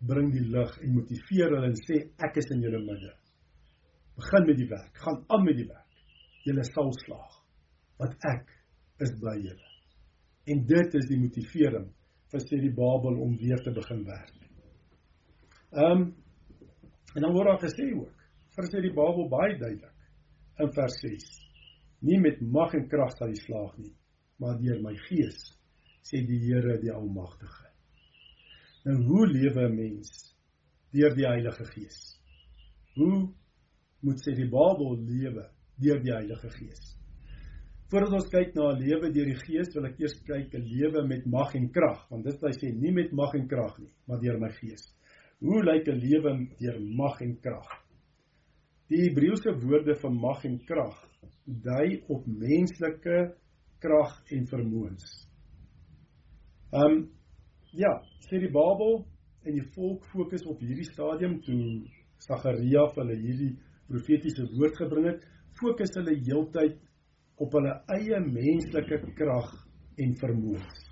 bring 0.00 0.32
die 0.32 0.46
lig 0.54 0.78
en 0.82 0.94
motiveer 0.94 1.54
hulle 1.54 1.68
en 1.70 1.78
sê 1.86 2.00
ek 2.26 2.36
is 2.36 2.50
in 2.50 2.62
julle 2.62 2.80
midde. 2.86 3.12
Begin 4.16 4.46
met 4.46 4.56
die 4.56 4.68
werk, 4.68 4.96
gaan 5.04 5.24
aan 5.28 5.44
met 5.44 5.56
die 5.56 5.68
werk. 5.68 5.92
Julle 6.44 6.64
sal 6.64 6.92
slaag 7.04 7.38
wat 7.98 8.16
ek 8.26 8.48
is 9.04 9.12
by 9.20 9.36
julle. 9.40 9.70
En 10.50 10.64
dit 10.66 10.96
is 10.98 11.08
die 11.10 11.20
motivering 11.20 11.88
vir 12.32 12.44
sê 12.46 12.58
die 12.62 12.72
Babel 12.74 13.18
om 13.22 13.36
weer 13.40 13.60
te 13.62 13.72
begin 13.76 14.04
werk. 14.08 14.36
Ehm 15.72 16.02
um, 16.02 16.10
en 17.12 17.24
dan 17.26 17.34
word 17.34 17.50
daar 17.50 17.60
gesê 17.60 17.90
ook, 17.92 18.22
vir 18.56 18.68
sê 18.70 18.80
die 18.80 18.94
Babel 18.96 19.26
baie 19.28 19.56
duidelik 19.60 20.62
in 20.64 20.70
vers 20.72 20.94
6. 21.02 21.26
Nie 22.08 22.20
met 22.20 22.40
mag 22.40 22.72
en 22.78 22.86
krag 22.88 23.12
sal 23.16 23.32
jy 23.32 23.40
slaag 23.42 23.74
nie, 23.78 23.92
maar 24.40 24.56
deur 24.60 24.80
my 24.84 24.94
gees, 25.08 25.42
sê 26.08 26.22
die 26.26 26.40
Here 26.46 26.78
die 26.80 26.92
Almagtige. 26.92 27.68
Nou 28.84 28.96
hoe 29.06 29.26
lewe 29.28 29.68
'n 29.68 29.76
mens 29.76 30.08
deur 30.92 31.14
die 31.14 31.28
Heilige 31.28 31.64
Gees? 31.64 32.00
Hoe 32.96 33.28
moet 34.00 34.24
sê 34.24 34.34
die 34.34 34.48
Babel 34.48 34.96
lewe 34.98 35.46
deur 35.76 36.02
die 36.02 36.12
Heilige 36.12 36.50
Gees? 36.50 36.96
Voordat 37.92 38.14
ons 38.16 38.28
kyk 38.32 38.54
na 38.56 38.70
'n 38.72 38.78
lewe 38.80 39.08
deur 39.12 39.26
die 39.28 39.40
Gees, 39.44 39.74
wil 39.74 39.84
ek 39.84 39.98
eers 40.00 40.14
kyk 40.24 40.54
'n 40.56 40.64
lewe 40.64 41.00
met 41.04 41.26
mag 41.26 41.50
en 41.54 41.66
krag, 41.68 41.98
want 42.10 42.24
dit 42.24 42.40
hy 42.40 42.52
sê, 42.56 42.68
nie 42.72 42.90
met 42.90 43.10
mag 43.12 43.34
en 43.36 43.46
krag 43.46 43.74
nie, 43.78 43.90
maar 44.08 44.20
deur 44.22 44.38
my 44.40 44.48
Gees. 44.48 44.84
Hoe 45.44 45.60
lyk 45.60 45.88
'n 45.88 45.98
lewe 46.00 46.30
deur 46.58 46.78
mag 46.80 47.20
en 47.20 47.34
krag? 47.44 47.68
Die 48.88 48.96
Hebreëse 49.02 49.52
woorde 49.60 49.94
vir 50.00 50.10
mag 50.10 50.44
en 50.44 50.56
krag 50.64 50.96
dui 51.44 52.00
op 52.08 52.26
menslike 52.26 53.18
krag 53.78 54.12
en 54.30 54.46
vermoëns. 54.46 55.04
Ehm 56.72 56.92
um, 56.92 57.10
ja, 57.72 57.92
sê 58.24 58.40
die 58.40 58.52
Babel 58.52 59.04
en 59.44 59.52
die 59.52 59.68
volk 59.74 60.06
fokus 60.14 60.46
op 60.46 60.60
hierdie 60.60 60.88
stadium 60.88 61.42
toe 61.42 61.84
Sagaria 62.24 62.86
vir 62.94 63.04
hulle 63.04 63.18
hierdie 63.20 63.52
profetiese 63.86 64.48
woord 64.56 64.80
gebring 64.80 65.10
het, 65.10 65.20
fokus 65.60 65.92
hulle 65.98 66.16
heeltyd 66.16 66.80
op 67.42 67.56
hulle 67.58 67.72
eie 67.96 68.20
menslike 68.24 69.00
krag 69.18 69.50
en 70.02 70.14
vermoëns. 70.20 70.84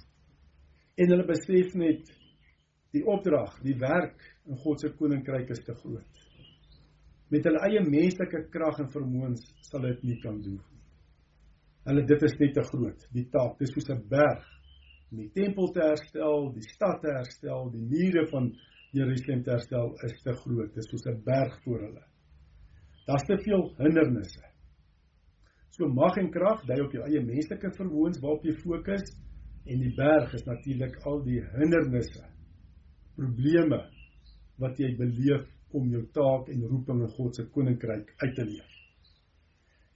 En 1.00 1.12
hulle 1.12 1.26
besef 1.28 1.76
net 1.78 2.10
die 2.94 3.04
opdrag, 3.06 3.54
die 3.62 3.76
werk 3.78 4.18
in 4.50 4.58
God 4.64 4.82
se 4.82 4.90
koninkryk 4.98 5.52
is 5.54 5.62
te 5.64 5.76
groot. 5.78 6.26
Met 7.30 7.46
hulle 7.46 7.62
eie 7.68 7.84
menslike 7.86 8.48
krag 8.50 8.82
en 8.82 8.90
vermoëns 8.90 9.46
sal 9.68 9.86
dit 9.86 10.02
nie 10.08 10.18
kan 10.24 10.40
doen 10.42 10.58
nie. 10.58 10.80
Hulle 11.88 12.02
dit 12.06 12.26
is 12.26 12.34
net 12.42 12.52
te 12.54 12.64
groot. 12.66 13.06
Die 13.14 13.26
taak, 13.32 13.56
dis 13.58 13.72
soos 13.72 13.88
'n 13.90 14.02
berg 14.08 14.44
om 15.10 15.22
die 15.22 15.30
tempel 15.34 15.72
te 15.72 15.80
herstel, 15.80 16.52
die 16.54 16.66
stad 16.66 17.00
te 17.02 17.14
herstel, 17.14 17.70
die 17.70 17.82
mure 17.82 18.26
van 18.30 18.52
Jerusalem 18.92 19.42
te 19.42 19.50
herstel 19.50 19.94
is 20.06 20.20
te 20.22 20.34
groot. 20.42 20.74
Dit 20.74 20.84
is 20.84 20.90
soos 20.90 21.06
'n 21.06 21.22
berg 21.24 21.62
voor 21.64 21.80
hulle. 21.86 22.04
Daar's 23.06 23.26
te 23.26 23.38
veel 23.38 23.74
hindernisse. 23.78 24.49
So 25.80 25.88
mag 25.88 26.18
en 26.20 26.26
krag 26.28 26.66
dui 26.68 26.76
op 26.84 26.92
jou 26.92 27.00
eie 27.06 27.20
menslike 27.24 27.70
vermoëns 27.72 28.18
waarop 28.20 28.42
jy 28.44 28.52
fokus 28.60 29.06
en 29.64 29.80
die 29.80 29.92
berg 29.96 30.34
is 30.36 30.42
natuurlik 30.44 30.98
al 31.08 31.22
die 31.24 31.38
hindernisse, 31.54 32.20
probleme 33.16 33.78
wat 34.60 34.76
jy 34.76 34.90
beleef 34.98 35.46
om 35.72 35.86
jou 35.88 36.02
taak 36.12 36.50
en 36.52 36.66
roeping 36.68 37.00
in 37.06 37.14
God 37.14 37.38
se 37.38 37.46
koninkryk 37.54 38.10
uit 38.20 38.34
te 38.36 38.44
leef. 38.44 38.74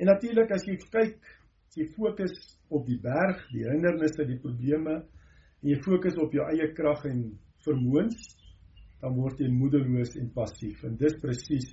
En 0.00 0.08
natuurlik 0.08 0.54
as 0.56 0.64
jy 0.64 0.78
kyk 0.86 1.28
jy 1.76 1.90
fokus 1.98 2.32
op 2.72 2.88
die 2.88 2.96
berg, 3.02 3.42
die 3.52 3.66
hindernisse, 3.68 4.24
die 4.24 4.40
probleme 4.40 5.02
en 5.02 5.68
jy 5.68 5.76
fokus 5.84 6.16
op 6.16 6.32
jou 6.32 6.46
eie 6.48 6.70
krag 6.78 7.04
en 7.10 7.26
vermoëns, 7.66 8.24
dan 9.04 9.20
word 9.20 9.44
jy 9.44 9.52
moedeloos 9.52 10.16
en 10.16 10.32
passief. 10.32 10.80
En 10.88 10.96
dis 10.96 11.20
presies 11.20 11.68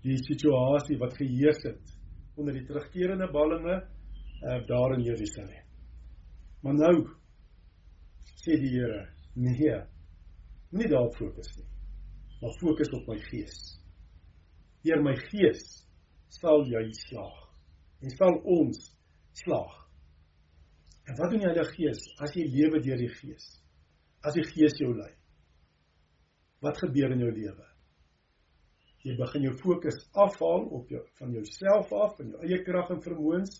die 0.00 0.16
situasie 0.30 0.96
wat 1.04 1.20
geheers 1.20 1.60
het 1.68 1.93
onder 2.36 2.56
die 2.56 2.64
terugkerende 2.66 3.28
ballinge 3.32 3.76
uh, 3.78 4.66
daar 4.66 4.96
in 4.96 5.04
Jerusalem. 5.06 5.62
Maar 6.62 6.74
nou 6.74 6.96
sê 8.40 8.56
die 8.60 8.72
Here, 8.74 9.06
nee, 9.34 9.76
moenie 10.72 10.90
daarop 10.90 11.16
fokus 11.16 11.54
nie, 11.58 11.68
maar 12.40 12.58
fokus 12.60 12.92
op 12.96 13.08
my 13.08 13.18
gees. 13.30 13.56
Deur 14.84 15.02
my 15.04 15.14
gees 15.30 15.64
sal 16.40 16.66
jy 16.68 16.84
slaag 17.06 17.40
en 18.04 18.12
sal 18.18 18.40
ons 18.58 18.90
slaag. 19.44 19.80
En 21.04 21.16
wat 21.16 21.30
doen 21.30 21.42
die 21.42 21.48
Heilige 21.48 21.76
Gees 21.76 22.02
as 22.24 22.32
jy 22.36 22.46
lewe 22.48 22.80
deur 22.84 23.00
die 23.00 23.12
Gees? 23.12 23.44
As 24.24 24.36
die 24.36 24.44
Gees 24.48 24.76
jou 24.80 24.94
lei. 24.96 25.12
Wat 26.64 26.80
gebeur 26.80 27.12
in 27.12 27.24
jou 27.24 27.32
lewe? 27.32 27.66
Jy 29.04 29.14
begin 29.18 29.44
jou 29.44 29.52
fokus 29.60 29.98
afhaal 30.16 30.64
op 30.78 30.88
jou 30.88 31.02
van 31.18 31.32
jouself 31.36 31.92
af 31.92 32.20
en 32.22 32.30
jou 32.32 32.46
eie 32.46 32.62
krag 32.64 32.88
en 32.94 33.02
vermoëns 33.04 33.58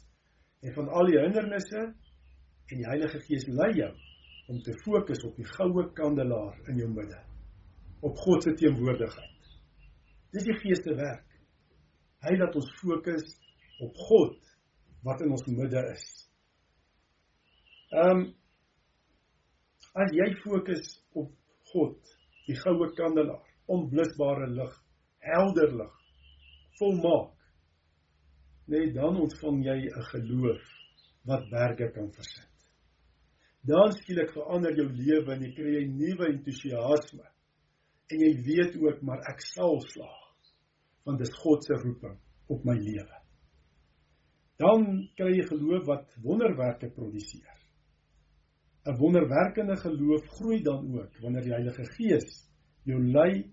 en 0.64 0.72
van 0.76 0.88
al 0.88 1.11
die 1.11 1.20
hindernisse 1.20 1.83
en 1.85 2.80
die 2.80 2.88
Heilige 2.88 3.20
Gees 3.26 3.44
lei 3.52 3.70
jou 3.76 3.90
om 4.48 4.61
te 4.64 4.72
fokus 4.85 5.20
op 5.28 5.37
die 5.37 5.48
goue 5.48 5.85
kandelaar 5.96 6.57
in 6.68 6.80
jou 6.80 6.88
midde. 6.92 7.20
Op 8.04 8.16
God 8.24 8.44
se 8.44 8.54
teenwoordigheid. 8.61 9.50
Dis 10.33 10.48
die 10.48 10.57
Gees 10.62 10.80
se 10.85 10.96
werk. 10.96 11.28
Hy 12.24 12.37
laat 12.40 12.57
ons 12.57 12.72
fokus 12.80 13.24
op 13.85 14.00
God 14.09 14.40
wat 15.04 15.20
in 15.24 15.33
ons 15.37 15.44
midde 15.52 15.85
is. 15.92 16.07
Ehm 17.92 18.24
um, 18.24 18.24
as 19.94 20.11
jy 20.11 20.24
fokus 20.40 20.88
op 21.14 21.28
God, 21.70 21.98
die 22.48 22.57
goue 22.59 22.88
kandelaar, 22.98 23.44
onblusbare 23.70 24.48
lig, 24.50 24.72
helder 25.24 25.72
lig, 25.80 25.94
volmaak, 26.78 27.32
nee 28.70 28.92
dan 28.92 29.20
ontvang 29.20 29.62
jy 29.64 29.78
'n 29.87 30.06
geloof 30.12 30.64
wat 31.24 31.50
berge 31.50 31.90
kan 31.92 32.12
versit. 32.12 32.52
Dan 33.64 33.92
skielik 33.92 34.32
verander 34.32 34.76
jou 34.76 34.88
lewe 34.88 35.32
en 35.34 35.42
jy 35.42 35.52
kry 35.54 35.84
'n 35.84 35.96
nuwe 35.96 36.26
entoesiasme. 36.32 37.26
En 38.10 38.20
jy 38.20 38.32
weet 38.44 38.76
ook 38.76 39.02
maar 39.02 39.20
ek 39.30 39.40
sal 39.40 39.80
slaag 39.80 40.22
want 41.04 41.18
dis 41.18 41.34
God 41.37 41.64
se 41.64 41.74
roeping 41.74 42.18
op 42.48 42.64
my 42.64 42.76
lewe 42.78 43.24
dan 44.60 44.87
kry 45.18 45.32
jy 45.34 45.46
geloof 45.48 45.87
wat 45.88 46.14
wonderwerke 46.22 46.90
produseer. 46.94 47.50
'n 48.87 48.98
Wonderwerkende 48.98 49.76
geloof 49.76 50.26
groei 50.37 50.62
dan 50.62 50.84
ook 50.94 51.18
wanneer 51.22 51.42
die 51.42 51.54
Heilige 51.56 51.84
Gees 51.96 52.44
jou 52.84 53.00
lei 53.00 53.50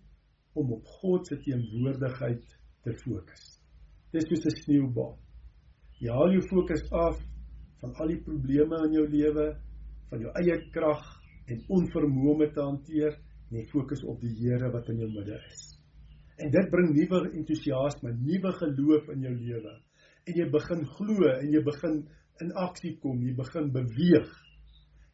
om 0.53 0.73
op 0.75 0.85
God 1.01 1.27
se 1.27 1.37
teenwoordigheid 1.45 2.45
te 2.83 2.93
fokus. 3.03 3.43
Dis 4.11 4.27
soos 4.27 4.45
'n 4.45 4.57
sneeubal. 4.63 5.17
Jy 5.99 6.11
haal 6.11 6.31
jou 6.33 6.43
fokus 6.49 6.83
af 6.91 7.19
van 7.81 7.93
al 7.95 8.07
die 8.07 8.21
probleme 8.21 8.75
in 8.85 8.93
jou 8.93 9.07
lewe, 9.07 9.45
van 10.09 10.19
jou 10.19 10.31
eie 10.41 10.57
krag 10.71 11.03
en 11.47 11.63
onvermoë 11.69 12.33
om 12.33 12.53
te 12.53 12.61
hanteer 12.61 13.13
en 13.49 13.57
jy 13.57 13.65
fokus 13.71 14.03
op 14.03 14.19
die 14.21 14.33
Here 14.39 14.71
wat 14.71 14.89
in 14.89 14.99
jou 14.99 15.09
midde 15.11 15.39
is. 15.51 15.77
En 16.37 16.51
dit 16.51 16.69
bring 16.69 16.93
nuwe 16.95 17.31
entoesiasme, 17.31 18.13
nuwe 18.13 18.51
geloof 18.51 19.09
in 19.09 19.21
jou 19.21 19.35
lewe 19.35 19.73
en 20.27 20.37
jy 20.37 20.47
begin 20.53 20.85
glo 20.85 21.29
en 21.29 21.53
jy 21.53 21.61
begin 21.65 22.07
in 22.41 22.51
aksie 22.57 22.95
kom, 23.01 23.21
jy 23.21 23.33
begin 23.37 23.71
beweeg. 23.73 24.29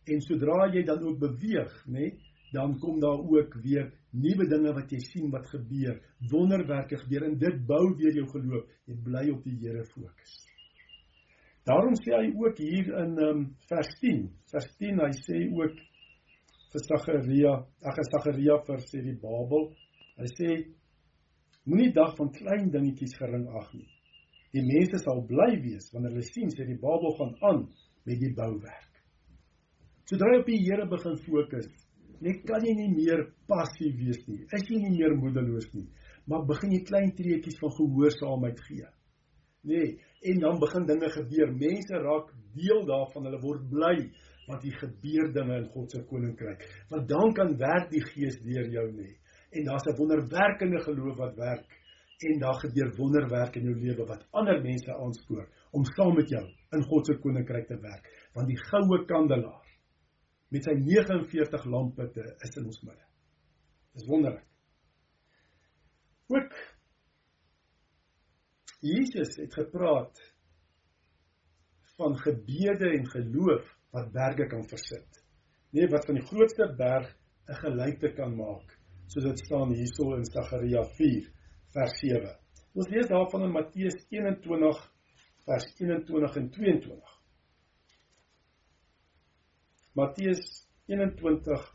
En 0.08 0.22
sodra 0.24 0.68
jy 0.74 0.84
dan 0.88 1.04
ook 1.04 1.20
beweeg, 1.20 1.74
nê, 1.88 2.00
nee, 2.00 2.12
dan 2.52 2.78
kom 2.80 3.00
daar 3.00 3.20
ook 3.20 3.54
weer 3.64 3.92
nuwe 4.12 4.48
dinge 4.48 4.74
wat 4.74 4.92
jy 4.92 5.00
sien 5.04 5.32
wat 5.32 5.48
gebeur, 5.52 5.98
wonderwerke 6.32 6.98
gebeur 7.04 7.26
en 7.28 7.38
dit 7.40 7.66
bou 7.68 7.96
weer 8.00 8.16
jou 8.16 8.28
geloof. 8.32 8.70
Jy 8.88 8.96
bly 9.04 9.26
op 9.34 9.44
die 9.44 9.58
Here 9.62 9.84
fokus. 9.92 10.38
Daarom 11.68 11.98
sê 12.00 12.14
hy 12.16 12.32
ook 12.32 12.60
hier 12.64 12.94
in 13.02 13.18
um, 13.20 13.44
vers 13.68 13.90
10, 14.00 14.24
vers 14.54 14.68
10 14.80 15.02
hy 15.04 15.12
sê 15.20 15.42
ook 15.52 15.82
vir 16.72 16.84
Sagaria, 16.86 17.54
ag 17.84 18.00
Sagaria 18.08 18.56
vir 18.68 18.84
sê 18.88 19.04
die 19.04 19.18
Babel, 19.20 19.68
hy 20.22 20.30
sê 20.32 20.54
moenie 21.68 21.92
dag 21.96 22.16
van 22.16 22.32
klein 22.32 22.72
dingetjies 22.72 23.18
gering 23.20 23.50
ag 23.60 23.68
nie. 23.76 23.90
Die 24.56 24.64
mense 24.64 25.02
sal 25.04 25.20
bly 25.28 25.58
wees 25.66 25.92
wanneer 25.92 26.16
hulle 26.16 26.30
sien 26.30 26.54
sê 26.56 26.64
die 26.68 26.80
Babel 26.80 27.18
gaan 27.20 27.36
aan 27.50 27.66
met 28.08 28.22
die 28.24 28.32
bouwerk. 28.38 29.04
Sodra 30.08 30.32
jy 30.32 30.40
op 30.40 30.48
die 30.48 30.62
Here 30.64 30.88
begin 30.88 31.20
fokus, 31.26 31.68
net 32.22 32.44
kan 32.48 32.66
jy 32.66 32.74
nie 32.78 32.90
meer 32.94 33.24
passief 33.50 33.96
wees 34.00 34.20
nie. 34.28 34.44
Is 34.56 34.66
jy 34.70 34.82
nie 34.84 34.94
meer 34.98 35.16
moedeloos 35.18 35.68
nie, 35.74 35.88
maar 36.28 36.46
begin 36.50 36.76
jy 36.76 36.84
klein 36.88 37.14
treetjies 37.18 37.60
van 37.62 37.74
gehoorsaamheid 37.78 38.60
gee. 38.68 38.90
Nee, 39.68 39.88
en 40.32 40.40
dan 40.40 40.60
begin 40.60 40.86
dinge 40.88 41.10
gebeur. 41.12 41.52
Mense 41.52 42.02
raak 42.04 42.30
deel 42.56 42.86
daarvan, 42.88 43.28
hulle 43.28 43.42
word 43.44 43.70
bly 43.72 43.96
want 44.48 44.64
hier 44.64 44.78
gebeur 44.80 45.34
dinge 45.36 45.58
in 45.60 45.66
God 45.74 45.92
se 45.92 46.00
koninkryk. 46.08 46.62
Want 46.92 47.10
dan 47.10 47.34
kan 47.36 47.50
werk 47.60 47.90
die 47.92 48.04
Gees 48.14 48.38
deur 48.46 48.70
jou 48.72 48.86
nê. 48.94 49.10
En 49.52 49.66
daar's 49.68 49.88
'n 49.88 49.98
wonderwerkende 49.98 50.80
geloof 50.86 51.18
wat 51.18 51.36
werk 51.36 51.68
en 52.18 52.40
daar 52.40 52.60
gebeur 52.60 52.96
wonderwerke 52.98 53.60
in 53.60 53.66
jou 53.70 53.76
lewe 53.78 54.06
wat 54.10 54.26
ander 54.32 54.62
mense 54.62 54.94
aanspoor 54.94 55.46
om 55.72 55.84
saam 55.86 56.16
met 56.18 56.30
jou 56.34 56.44
in 56.74 56.86
God 56.90 57.06
se 57.06 57.16
koninkryk 57.22 57.68
te 57.70 57.78
werk 57.82 58.08
want 58.34 58.50
die 58.50 58.58
goue 58.70 59.04
kandelaar 59.06 59.67
met 60.54 60.64
sy 60.64 60.74
49 60.80 61.66
lamputte 61.66 62.24
is 62.46 62.56
in 62.56 62.66
ons 62.66 62.82
midde. 62.88 63.06
Dis 63.98 64.08
wonderlik. 64.08 64.46
Ook 66.28 66.56
Jesus 68.84 69.36
het 69.40 69.54
gepraat 69.54 70.20
van 71.98 72.18
gebede 72.18 72.92
en 72.94 73.08
geloof 73.10 73.70
wat 73.96 74.12
berge 74.12 74.46
kan 74.48 74.68
versit. 74.70 75.24
Nee, 75.74 75.88
wat 75.90 76.06
van 76.06 76.20
die 76.20 76.26
grootste 76.26 76.68
berg 76.78 77.10
'n 77.48 77.60
gelykte 77.64 78.14
kan 78.14 78.36
maak, 78.36 78.78
soos 79.08 79.24
dit 79.24 79.40
staan 79.40 79.74
hierso 79.74 80.16
in 80.16 80.26
Sagaria 80.26 80.84
4 80.84 81.32
vers 81.74 82.00
7. 82.00 82.36
Ons 82.74 82.90
lees 82.90 83.08
daarvan 83.08 83.44
in 83.44 83.52
Matteus 83.52 83.96
21 84.10 84.94
vers 85.46 85.66
21 85.80 86.36
en 86.36 86.50
22. 86.50 87.17
Matteus 89.98 90.42
21 90.86 91.66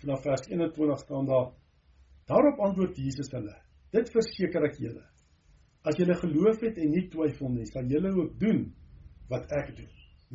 vanaf 0.00 0.22
vers 0.26 0.48
21 0.50 0.98
staan 0.98 1.26
daar 1.26 1.52
Daarop 2.30 2.58
antwoord 2.58 2.96
Jesus 2.96 3.30
hulle: 3.34 3.56
Dit 3.90 4.10
verseker 4.14 4.62
ek 4.68 4.76
julle. 4.78 5.02
As 5.82 5.96
julle 5.98 6.14
geloof 6.20 6.60
het 6.62 6.76
en 6.78 6.92
nie 6.94 7.08
twyfel 7.10 7.50
nie, 7.50 7.66
sal 7.66 7.88
julle 7.90 8.12
ook 8.14 8.36
doen 8.38 8.60
wat 9.32 9.50
ek 9.58 9.72
doen. 9.78 9.88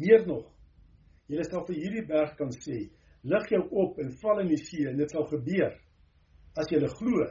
Meer 0.04 0.26
nog, 0.28 0.50
julle 1.32 1.46
sal 1.48 1.64
vir 1.70 1.78
hierdie 1.80 2.04
berg 2.10 2.34
kan 2.40 2.52
sê: 2.58 2.82
Lig 3.24 3.48
jou 3.54 3.62
op 3.84 4.02
en 4.04 4.12
val 4.22 4.44
in 4.44 4.52
die 4.52 4.60
see 4.60 4.90
en 4.90 5.00
dit 5.00 5.16
sal 5.16 5.28
gebeur. 5.32 5.72
As 6.60 6.72
julle 6.72 6.92
glo, 6.98 7.30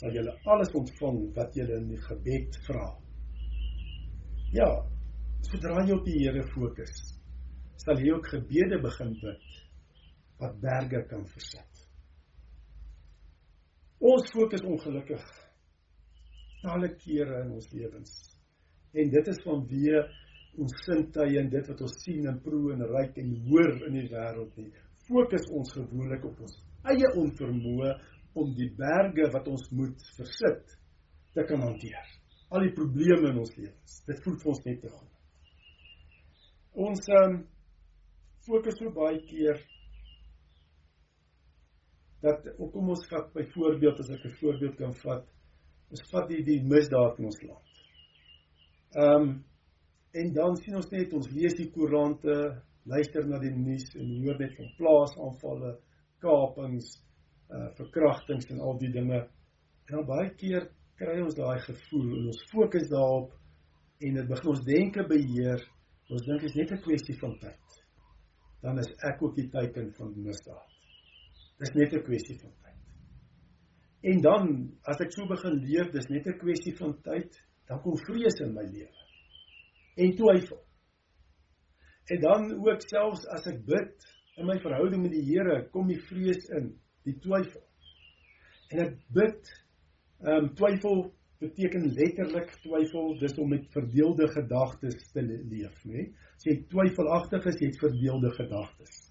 sal 0.00 0.16
julle 0.16 0.32
alles 0.52 0.72
ontvang 0.80 1.20
wat 1.36 1.60
julle 1.60 1.76
in 1.82 1.90
die 1.92 2.00
gebed 2.08 2.56
vra. 2.68 2.88
Ja, 4.56 4.70
sodra 5.50 5.84
jy 5.84 5.92
op 5.96 6.08
die 6.08 6.22
Here 6.22 6.44
fokus, 6.54 7.15
sal 7.82 8.00
jy 8.00 8.12
ook 8.14 8.30
gebede 8.34 8.80
begin 8.82 9.12
bid 9.20 9.50
wat 10.40 10.60
berge 10.60 11.02
kan 11.10 11.24
versit. 11.32 11.82
Ons 14.00 14.28
fokus 14.32 14.64
ongelukkig 14.68 15.24
talle 16.62 16.90
kere 17.00 17.42
in 17.44 17.54
ons 17.56 17.68
lewens. 17.72 18.12
En 18.96 19.10
dit 19.12 19.30
is 19.32 19.42
vanweë 19.44 20.02
ons 20.62 20.76
sintuie 20.84 21.38
en 21.40 21.48
dit 21.52 21.70
wat 21.70 21.80
ons 21.84 21.96
sien 22.02 22.28
en 22.30 22.38
proe 22.44 22.74
en 22.74 22.84
ruik 22.92 23.16
en 23.20 23.32
hoor 23.48 23.72
in 23.88 23.98
die 24.00 24.08
wêreld 24.12 24.52
nie. 24.60 24.70
Fokus 25.06 25.48
ons 25.54 25.72
gewoonlik 25.76 26.24
op 26.26 26.40
ons 26.44 26.56
eie 26.90 27.10
onvermoë 27.22 27.92
om 28.40 28.52
die 28.56 28.70
berge 28.76 29.28
wat 29.32 29.48
ons 29.48 29.66
moet 29.72 30.06
versit 30.16 30.76
te 31.36 31.44
kan 31.48 31.62
hanteer. 31.64 32.14
Al 32.52 32.66
die 32.66 32.74
probleme 32.76 33.32
in 33.32 33.40
ons 33.42 33.54
lewens. 33.56 34.00
Dit 34.06 34.22
voel 34.24 34.38
vir 34.42 34.52
ons 34.52 34.64
net 34.68 34.80
te 34.84 34.92
goed. 34.92 35.12
Ons 36.86 37.08
um, 37.20 37.38
fokus 38.46 38.78
so 38.78 38.90
baie 38.94 39.18
keer 39.26 39.58
dat 42.24 42.46
kom 42.72 42.88
ons 42.94 43.04
vat 43.10 43.32
byvoorbeeld 43.34 44.00
as 44.02 44.10
ek 44.10 44.24
'n 44.24 44.38
voorbeeld 44.40 44.76
kan 44.76 44.94
vat, 45.02 45.26
ons 45.90 46.02
vat 46.10 46.28
die 46.28 46.42
die 46.44 46.62
misdaad 46.62 47.18
in 47.18 47.28
ons 47.30 47.42
land. 47.42 47.66
Ehm 48.96 49.22
um, 49.22 49.44
en 50.20 50.32
dan 50.32 50.56
sien 50.56 50.76
ons 50.76 50.90
net 50.90 51.12
ons 51.12 51.30
lees 51.30 51.54
die 51.54 51.70
koerante, 51.70 52.36
luister 52.84 53.26
na 53.26 53.38
die 53.38 53.52
nuus 53.52 53.94
en 54.00 54.14
hoor 54.22 54.38
net 54.38 54.54
van 54.56 54.70
plaasaanvalle, 54.78 55.72
kapings, 56.24 56.88
uh 57.50 57.68
verkrachtings 57.78 58.48
en 58.50 58.60
al 58.60 58.78
die 58.78 58.92
dinge. 58.92 59.20
En 59.86 59.98
dan 59.98 60.06
baie 60.06 60.30
keer 60.40 60.70
kry 60.96 61.20
ons 61.20 61.36
daai 61.36 61.60
gevoel 61.60 62.08
en 62.18 62.30
ons 62.32 62.44
fokus 62.50 62.88
daarop 62.88 63.34
en 64.00 64.14
dit 64.14 64.28
begin 64.28 64.50
ons 64.54 64.64
denke 64.64 65.06
beheer. 65.12 65.60
Ons 66.08 66.24
dink 66.26 66.42
is 66.42 66.54
net 66.54 66.72
'n 66.72 66.82
kwessie 66.86 67.18
van 67.20 67.38
tyd. 67.38 67.65
Dan 68.66 68.80
is 68.82 68.88
ek 69.06 69.20
ook 69.22 69.36
die 69.38 69.46
teiken 69.52 69.92
van 69.94 70.14
misdaad. 70.18 70.72
Dis 71.62 71.74
net 71.78 71.92
'n 71.94 72.02
kwessie 72.02 72.38
van 72.40 72.52
tyd. 72.62 72.80
En 74.10 74.20
dan 74.20 74.48
as 74.82 75.00
ek 75.00 75.12
so 75.12 75.26
begin 75.26 75.60
leef, 75.62 75.92
dis 75.92 76.08
net 76.10 76.26
'n 76.26 76.38
kwessie 76.38 76.74
van 76.76 76.96
tyd, 77.02 77.38
dan 77.68 77.80
kom 77.82 77.96
vrees 77.96 78.40
in 78.40 78.54
my 78.54 78.64
lewe. 78.64 79.04
En 79.96 80.16
twyfel. 80.16 80.62
En 82.06 82.20
dan 82.20 82.52
ook 82.66 82.82
selfs 82.82 83.26
as 83.26 83.46
ek 83.46 83.64
bid 83.66 84.04
in 84.36 84.46
my 84.46 84.58
verhouding 84.58 85.02
met 85.02 85.12
die 85.12 85.24
Here, 85.24 85.68
kom 85.70 85.88
die 85.88 86.00
vrees 86.00 86.44
in, 86.58 86.74
die 87.04 87.18
twyfel. 87.18 87.62
En 88.70 88.78
ek 88.78 88.98
bid, 89.14 89.52
ehm 90.20 90.44
um, 90.44 90.54
twyfel 90.54 91.14
beteken 91.40 91.90
letterlik 91.96 92.54
twyfel, 92.62 93.12
dis 93.20 93.36
om 93.38 93.50
met 93.52 93.66
verdeelde 93.74 94.28
gedagtes 94.32 95.10
te 95.12 95.22
leef, 95.22 95.82
nê? 95.84 96.08
As 96.36 96.46
jy 96.48 96.56
twyfelagtig 96.70 97.48
is, 97.50 97.58
jy 97.60 97.70
het 97.70 97.80
verdeelde 97.80 98.30
gedagtes. 98.36 99.02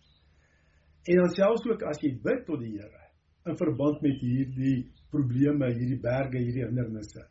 En 1.05 1.21
dan 1.21 1.33
selfs 1.37 1.67
ook 1.69 1.83
as 1.85 2.01
jy 2.01 2.15
bid 2.23 2.45
tot 2.47 2.61
die 2.63 2.73
Here 2.79 3.03
in 3.45 3.57
verband 3.59 4.01
met 4.01 4.21
hierdie 4.25 4.87
probleme, 5.13 5.69
hierdie 5.69 5.99
berge, 6.01 6.39
hierdie 6.41 6.63
hindernisse, 6.65 7.21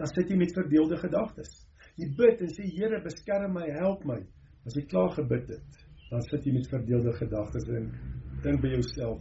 dan 0.00 0.08
sit 0.08 0.32
jy 0.32 0.38
met 0.40 0.54
verdeelde 0.56 0.96
gedagtes. 1.02 1.50
Jy 2.00 2.08
bid 2.16 2.40
en 2.40 2.54
sê 2.54 2.64
Here, 2.64 3.02
beskerm 3.04 3.58
my, 3.58 3.66
help 3.76 4.06
my. 4.08 4.16
As 4.64 4.76
jy 4.76 4.86
klaar 4.88 5.12
gebid 5.18 5.52
het, 5.52 5.84
dan 6.08 6.24
sit 6.30 6.48
jy 6.48 6.56
met 6.56 6.72
verdeelde 6.72 7.12
gedagtes 7.20 7.68
en 7.76 7.92
dink 8.44 8.64
by 8.64 8.72
jouself, 8.72 9.20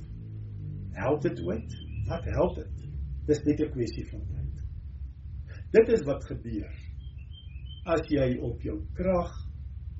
help 0.95 1.23
dit 1.27 1.43
ooit? 1.43 1.79
Wat 2.08 2.27
help 2.39 2.55
dit? 2.63 2.86
Dis 3.27 3.43
net 3.45 3.60
'n 3.60 3.73
kwessie 3.75 4.08
van 4.12 4.23
tyd. 4.32 4.38
Dit 5.69 5.89
is 5.93 6.01
wat 6.08 6.23
gebeur 6.25 6.69
as 7.89 8.08
jy 8.10 8.39
op 8.45 8.62
jou 8.65 8.79
krag 8.97 9.36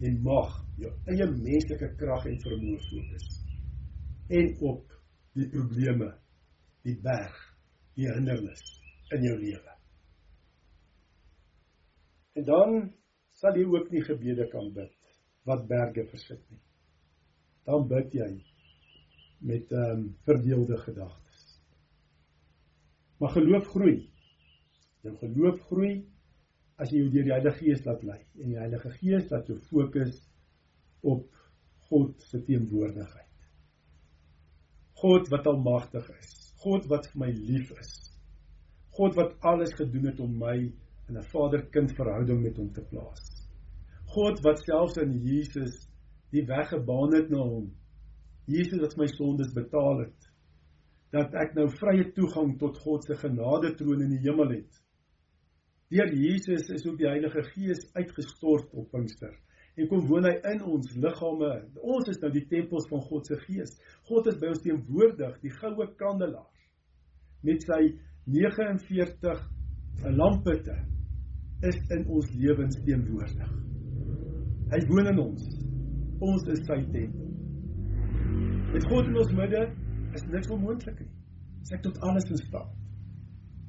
en 0.06 0.16
mag, 0.26 0.56
jou 0.82 0.90
eie 1.12 1.28
menslike 1.30 1.92
krag 2.00 2.26
en 2.30 2.40
vermoë 2.42 2.80
fokus 2.88 3.28
en 4.40 4.50
op 4.70 4.96
die 5.38 5.48
probleme, 5.50 6.10
die 6.86 6.96
berg, 7.02 7.38
die 7.98 8.10
hindernis 8.10 8.62
in 9.14 9.26
jou 9.26 9.36
lewe. 9.38 9.76
En 12.38 12.46
dan 12.50 12.78
sal 13.38 13.58
jy 13.58 13.66
ook 13.70 13.90
nie 13.94 14.04
gebede 14.06 14.50
kan 14.52 14.70
bid 14.74 14.96
wat 15.50 15.66
berge 15.70 16.06
versit 16.10 16.42
nie. 16.50 16.62
Dan 17.70 17.88
bid 17.90 18.14
jy 18.14 18.30
met 19.46 19.70
ehm 19.72 20.00
um, 20.00 20.06
verdeelde 20.26 20.78
gedagtes. 20.82 21.44
Maar 23.20 23.38
geloof 23.38 23.68
groei. 23.74 24.00
Jou 25.10 25.18
geloof 25.24 25.62
groei 25.70 25.94
as 26.80 26.92
jy 26.94 27.02
jou 27.02 27.12
deur 27.14 27.26
die 27.28 27.34
Heilige 27.34 27.58
Gees 27.60 27.86
laat 27.86 28.04
lei 28.08 28.20
en 28.40 28.54
die 28.54 28.60
Heilige 28.60 28.92
Gees 29.00 29.32
laat 29.34 29.50
jou 29.50 29.58
fokus 29.72 30.20
op 31.02 31.26
God 31.90 32.22
se 32.22 32.40
teenwoordigheid. 32.46 33.26
God 35.02 35.30
wat 35.32 35.48
almagtig 35.48 36.06
is. 36.20 36.36
God 36.62 36.86
wat 36.92 37.08
vir 37.10 37.22
my 37.24 37.30
lief 37.34 37.72
is. 37.80 37.94
God 39.00 39.16
wat 39.16 39.36
alles 39.48 39.74
gedoen 39.80 40.10
het 40.12 40.20
om 40.20 40.38
my 40.38 40.58
in 41.10 41.18
'n 41.18 41.30
vader-kind 41.34 41.96
verhouding 41.96 42.42
met 42.44 42.58
hom 42.58 42.72
te 42.74 42.84
plaas. 42.92 43.24
God 44.14 44.42
wat 44.44 44.60
selfs 44.60 44.98
in 44.98 45.14
Jesus 45.24 45.88
die 46.32 46.46
weg 46.46 46.70
gebaan 46.70 47.16
het 47.16 47.30
na 47.30 47.42
hom. 47.42 47.72
Jesus 48.46 48.82
wat 48.82 48.98
my 48.98 49.08
sondes 49.08 49.54
betaal 49.54 50.04
het. 50.04 50.30
Dat 51.12 51.34
ek 51.34 51.56
nou 51.56 51.68
vrye 51.70 52.12
toegang 52.14 52.58
tot 52.60 52.78
God 52.78 53.04
se 53.06 53.16
genade 53.16 53.74
troon 53.76 54.02
in 54.02 54.10
die 54.10 54.24
hemel 54.28 54.50
het. 54.50 54.84
Deur 55.90 56.12
Jesus 56.14 56.70
is 56.70 56.86
ook 56.86 56.98
die 57.00 57.08
Heilige 57.10 57.42
Gees 57.44 57.80
uitgestort 57.94 58.74
op 58.78 58.92
Pinkster 58.92 59.34
en 59.80 59.88
kom 59.88 60.04
woon 60.10 60.28
hy 60.28 60.34
in 60.52 60.60
ons 60.68 60.90
liggame. 61.00 61.50
Ons 61.80 62.10
is 62.12 62.20
nou 62.20 62.30
die 62.34 62.44
tempels 62.52 62.86
van 62.92 63.00
God 63.08 63.30
se 63.30 63.38
Gees. 63.46 63.72
God 64.10 64.28
is 64.28 64.38
by 64.42 64.50
ons 64.52 64.62
teenwoordig, 64.66 65.38
die 65.40 65.54
goue 65.56 65.88
kandelaar 66.02 66.50
met 67.48 67.64
sy 67.64 67.80
49 68.28 69.42
lamputte 70.20 70.76
is 71.72 71.80
in 71.96 72.06
ons 72.12 72.30
lewens 72.36 72.78
teenwoordig. 72.84 73.58
Hy 74.76 74.84
woon 74.92 75.12
in 75.14 75.24
ons. 75.24 75.50
Ons 76.20 76.48
is 76.54 76.62
sy 76.68 76.82
tempel. 76.92 77.34
Met 78.76 78.90
God 78.92 79.08
in 79.10 79.22
ons 79.24 79.36
midde 79.42 79.66
is 80.20 80.28
niks 80.30 80.52
onmoontlik 80.54 81.02
nie. 81.02 81.14
Sy 81.66 81.80
het 81.80 81.88
tot 81.88 82.04
alles 82.06 82.28
in 82.30 82.44
staat. 82.44 82.74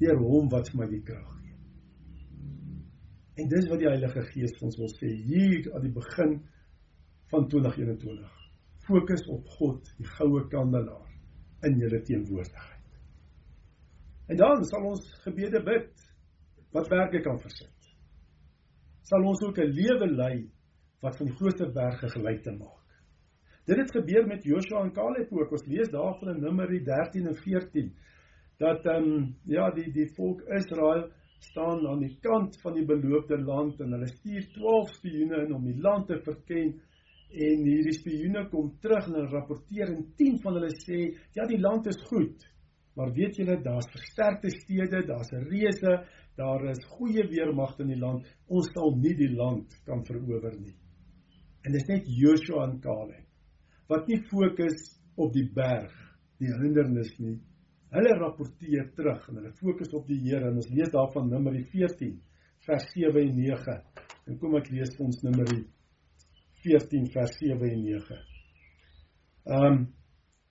Deur 0.02 0.20
hom 0.26 0.50
wat 0.52 0.68
vir 0.72 0.83
my 0.83 0.90
die 0.90 1.04
krag 1.06 1.39
En 3.40 3.48
dis 3.48 3.68
wat 3.70 3.81
die 3.81 3.88
Heilige 3.88 4.22
Gees 4.33 4.53
vir 4.59 4.66
ons 4.68 4.79
wil 4.81 4.90
sê 4.92 5.09
hier 5.09 5.70
aan 5.72 5.85
die 5.87 5.94
begin 5.94 6.35
van 7.33 7.46
2021. 7.48 8.37
Fokus 8.85 9.22
op 9.33 9.46
God, 9.57 9.92
die 9.96 10.09
goue 10.18 10.42
kandelaar 10.53 11.09
in 11.68 11.79
julle 11.81 12.00
teenwoordigheid. 12.05 12.98
En 14.31 14.40
dan 14.40 14.64
sal 14.68 14.88
ons 14.90 15.07
gebede 15.24 15.62
bid 15.66 16.05
wat 16.74 16.90
werke 16.92 17.22
kan 17.24 17.40
versit. 17.42 17.88
Sal 19.09 19.24
ons 19.26 19.40
ook 19.46 19.59
'n 19.59 19.72
lewe 19.79 20.11
lei 20.11 20.50
wat 21.00 21.16
van 21.16 21.26
die 21.26 21.37
grootste 21.37 21.70
berge 21.72 22.09
gelyk 22.09 22.42
te 22.42 22.53
maak. 22.53 22.87
Dit 23.66 23.79
het 23.79 23.90
gebeur 23.90 24.26
met 24.26 24.44
Joshua 24.44 24.85
en 24.85 24.92
Caleb 24.92 25.33
ook. 25.33 25.53
Ons 25.53 25.66
lees 25.66 25.88
daarvan 25.88 26.35
in 26.35 26.40
Numeri 26.40 26.83
13 26.85 27.26
en 27.26 27.37
14 27.37 27.94
dat 28.59 28.85
ehm 28.87 29.05
um, 29.12 29.37
ja 29.44 29.70
die 29.70 29.92
die 29.92 30.09
volk 30.16 30.42
Israel 30.42 31.11
staan 31.40 31.87
aan 31.88 32.05
die 32.05 32.16
kant 32.22 32.57
van 32.62 32.76
die 32.76 32.87
beloofde 32.87 33.38
land 33.40 33.81
en 33.81 33.96
hulle 33.96 34.09
stuur 34.11 34.46
12 34.55 34.94
spioene 34.98 35.42
in 35.46 35.55
om 35.57 35.64
die 35.64 35.81
land 35.81 36.07
te 36.11 36.20
verken. 36.24 36.74
En 37.31 37.66
hierdie 37.66 37.94
spioene 37.94 38.48
kom 38.50 38.72
terug 38.83 39.07
en 39.07 39.29
rapporteer 39.31 39.92
en 39.92 40.07
10 40.18 40.40
van 40.42 40.59
hulle 40.59 40.72
sê 40.83 41.03
ja 41.37 41.46
die 41.46 41.61
land 41.61 41.87
is 41.87 42.00
goed 42.09 42.48
maar 42.98 43.12
weet 43.14 43.37
julle 43.38 43.57
daar's 43.62 43.87
versterkte 43.92 44.50
stede 44.50 45.05
daar's 45.07 45.31
'n 45.33 45.46
reuse 45.53 45.92
daar 46.37 46.64
is 46.70 46.85
goeie 46.96 47.24
weermagte 47.29 47.83
in 47.83 47.88
die 47.88 47.98
land. 47.98 48.26
Ons 48.46 48.70
sal 48.72 48.96
nie 48.96 49.14
die 49.14 49.33
land 49.35 49.66
kan 49.85 50.05
verower 50.05 50.55
nie. 50.59 50.74
En 51.64 51.72
dis 51.72 51.87
net 51.88 52.05
Joshua 52.07 52.64
en 52.68 52.81
Caleb 52.81 53.26
wat 53.90 54.07
nie 54.07 54.20
fokus 54.31 54.76
op 55.16 55.33
die 55.35 55.48
berg 55.55 55.92
die 56.38 56.53
hindernis 56.61 57.11
nie 57.18 57.40
Hulle 57.90 58.11
rapporteer 58.14 58.92
terug 58.94 59.24
en 59.29 59.40
hulle 59.40 59.50
fokus 59.59 59.90
op 59.98 60.05
die 60.07 60.20
Here 60.22 60.46
en 60.46 60.59
ons 60.61 60.68
lees 60.70 60.90
daarvan 60.94 61.26
Numeri 61.26 61.64
14 61.72 62.12
vers 62.66 62.85
7 62.94 63.22
en 63.24 63.33
9. 63.38 63.72
En 64.31 64.37
kom 64.38 64.53
ek 64.61 64.68
lees 64.70 64.92
vir 64.94 65.07
ons 65.09 65.22
Numeri 65.26 65.64
14 66.62 67.09
vers 67.14 67.33
7 67.40 67.70
en 67.70 67.81
9. 67.88 68.20
Ehm 69.50 69.66
um, 69.70 69.81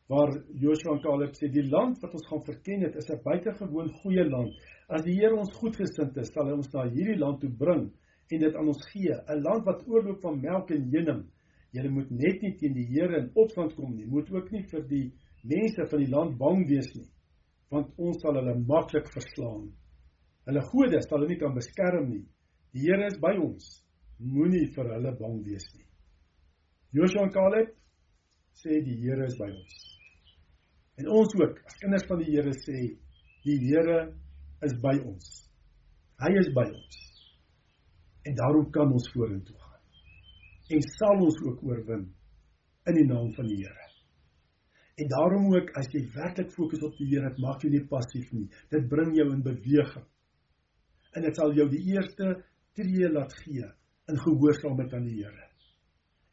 waar 0.09 0.31
Joshua 0.57 0.95
en 0.95 1.01
Caleb 1.03 1.35
sê 1.37 1.51
die 1.53 1.67
land 1.69 1.99
wat 2.01 2.15
ons 2.17 2.25
gaan 2.27 2.41
verken 2.47 2.81
het 2.81 2.95
is 2.97 3.09
'n 3.13 3.21
buitengewoon 3.23 3.91
goeie 4.01 4.23
land. 4.25 4.55
As 4.89 5.03
die 5.05 5.13
Here 5.19 5.35
ons 5.35 5.53
goedgesind 5.61 6.17
is, 6.17 6.31
sal 6.33 6.47
hy 6.47 6.55
ons 6.57 6.71
na 6.73 6.87
hierdie 6.89 7.19
land 7.19 7.39
toe 7.41 7.51
bring 7.59 7.91
en 8.31 8.39
dit 8.39 8.55
aan 8.55 8.67
ons 8.67 8.83
gee, 8.91 9.13
'n 9.13 9.43
land 9.43 9.63
wat 9.65 9.87
oorloop 9.87 10.19
van 10.21 10.41
melk 10.41 10.71
en 10.71 10.89
honing. 10.93 11.23
Julle 11.71 11.89
moet 11.89 12.09
net 12.11 12.41
nie 12.41 12.55
teen 12.57 12.73
die 12.73 12.87
Here 12.89 13.21
in 13.21 13.31
opstand 13.35 13.75
kom 13.75 13.95
nie. 13.95 14.05
Moet 14.05 14.31
ook 14.31 14.51
nie 14.51 14.63
vir 14.63 14.83
die 14.87 15.13
mense 15.43 15.85
van 15.85 15.99
die 15.99 16.09
land 16.09 16.37
bang 16.37 16.67
wees 16.67 16.89
nie, 16.95 17.07
want 17.73 17.91
ons 17.97 18.21
sal 18.21 18.37
hulle 18.39 18.55
maklik 18.69 19.09
verslaan. 19.13 19.67
Hulle 20.49 20.63
gode 20.71 21.01
sal 21.05 21.19
hulle 21.19 21.33
nie 21.33 21.41
kan 21.41 21.53
beskerm 21.55 22.09
nie. 22.09 22.25
Die 22.73 22.85
Here 22.85 23.07
is 23.09 23.17
by 23.21 23.35
ons. 23.37 23.67
Moenie 24.19 24.67
vir 24.75 24.89
hulle 24.95 25.13
bang 25.19 25.37
wees 25.45 25.67
nie. 25.75 25.85
Joshua 26.97 27.27
en 27.27 27.33
Caleb 27.33 27.75
sê 28.61 28.79
die 28.85 28.97
Here 29.03 29.27
is 29.29 29.37
by 29.39 29.49
ons. 29.49 29.77
En 30.99 31.11
ons 31.19 31.35
ook 31.39 31.59
as 31.65 31.77
kinders 31.81 32.07
van 32.09 32.23
die 32.23 32.31
Here 32.33 32.55
sê 32.65 32.79
die 33.45 33.59
Here 33.67 33.99
is 34.67 34.75
by 34.83 34.95
ons. 34.99 35.29
Hy 36.19 36.33
is 36.41 36.49
by 36.55 36.65
ons. 36.67 36.97
En 38.27 38.35
daarom 38.35 38.71
kan 38.75 38.91
ons 38.91 39.11
vorentoe 39.13 39.55
gaan. 39.55 39.83
En 40.75 40.89
sal 40.89 41.23
ons 41.27 41.37
ook 41.45 41.61
oorwin 41.69 42.09
in 42.89 42.99
die 42.99 43.07
naam 43.07 43.29
van 43.37 43.47
die 43.47 43.61
Here. 43.61 43.88
En 44.99 45.07
daarom 45.07 45.51
ook 45.55 45.69
as 45.79 45.87
jy 45.93 46.01
werklik 46.13 46.49
fokus 46.51 46.81
op 46.83 46.95
die 46.99 47.07
Here, 47.11 47.29
dit 47.31 47.43
maak 47.43 47.61
jou 47.63 47.71
nie 47.71 47.85
passief 47.87 48.31
nie. 48.35 48.47
Dit 48.73 48.87
bring 48.91 49.13
jou 49.15 49.29
in 49.31 49.43
beweging. 49.45 50.07
En 51.15 51.25
dit 51.25 51.37
sal 51.39 51.53
jou 51.55 51.67
die 51.71 51.83
eerste 51.93 52.33
tree 52.77 53.11
laat 53.11 53.35
gee 53.43 53.67
in 54.09 54.19
gehoorsaamheid 54.25 54.97
aan 54.97 55.07
die 55.07 55.21
Here. 55.21 55.45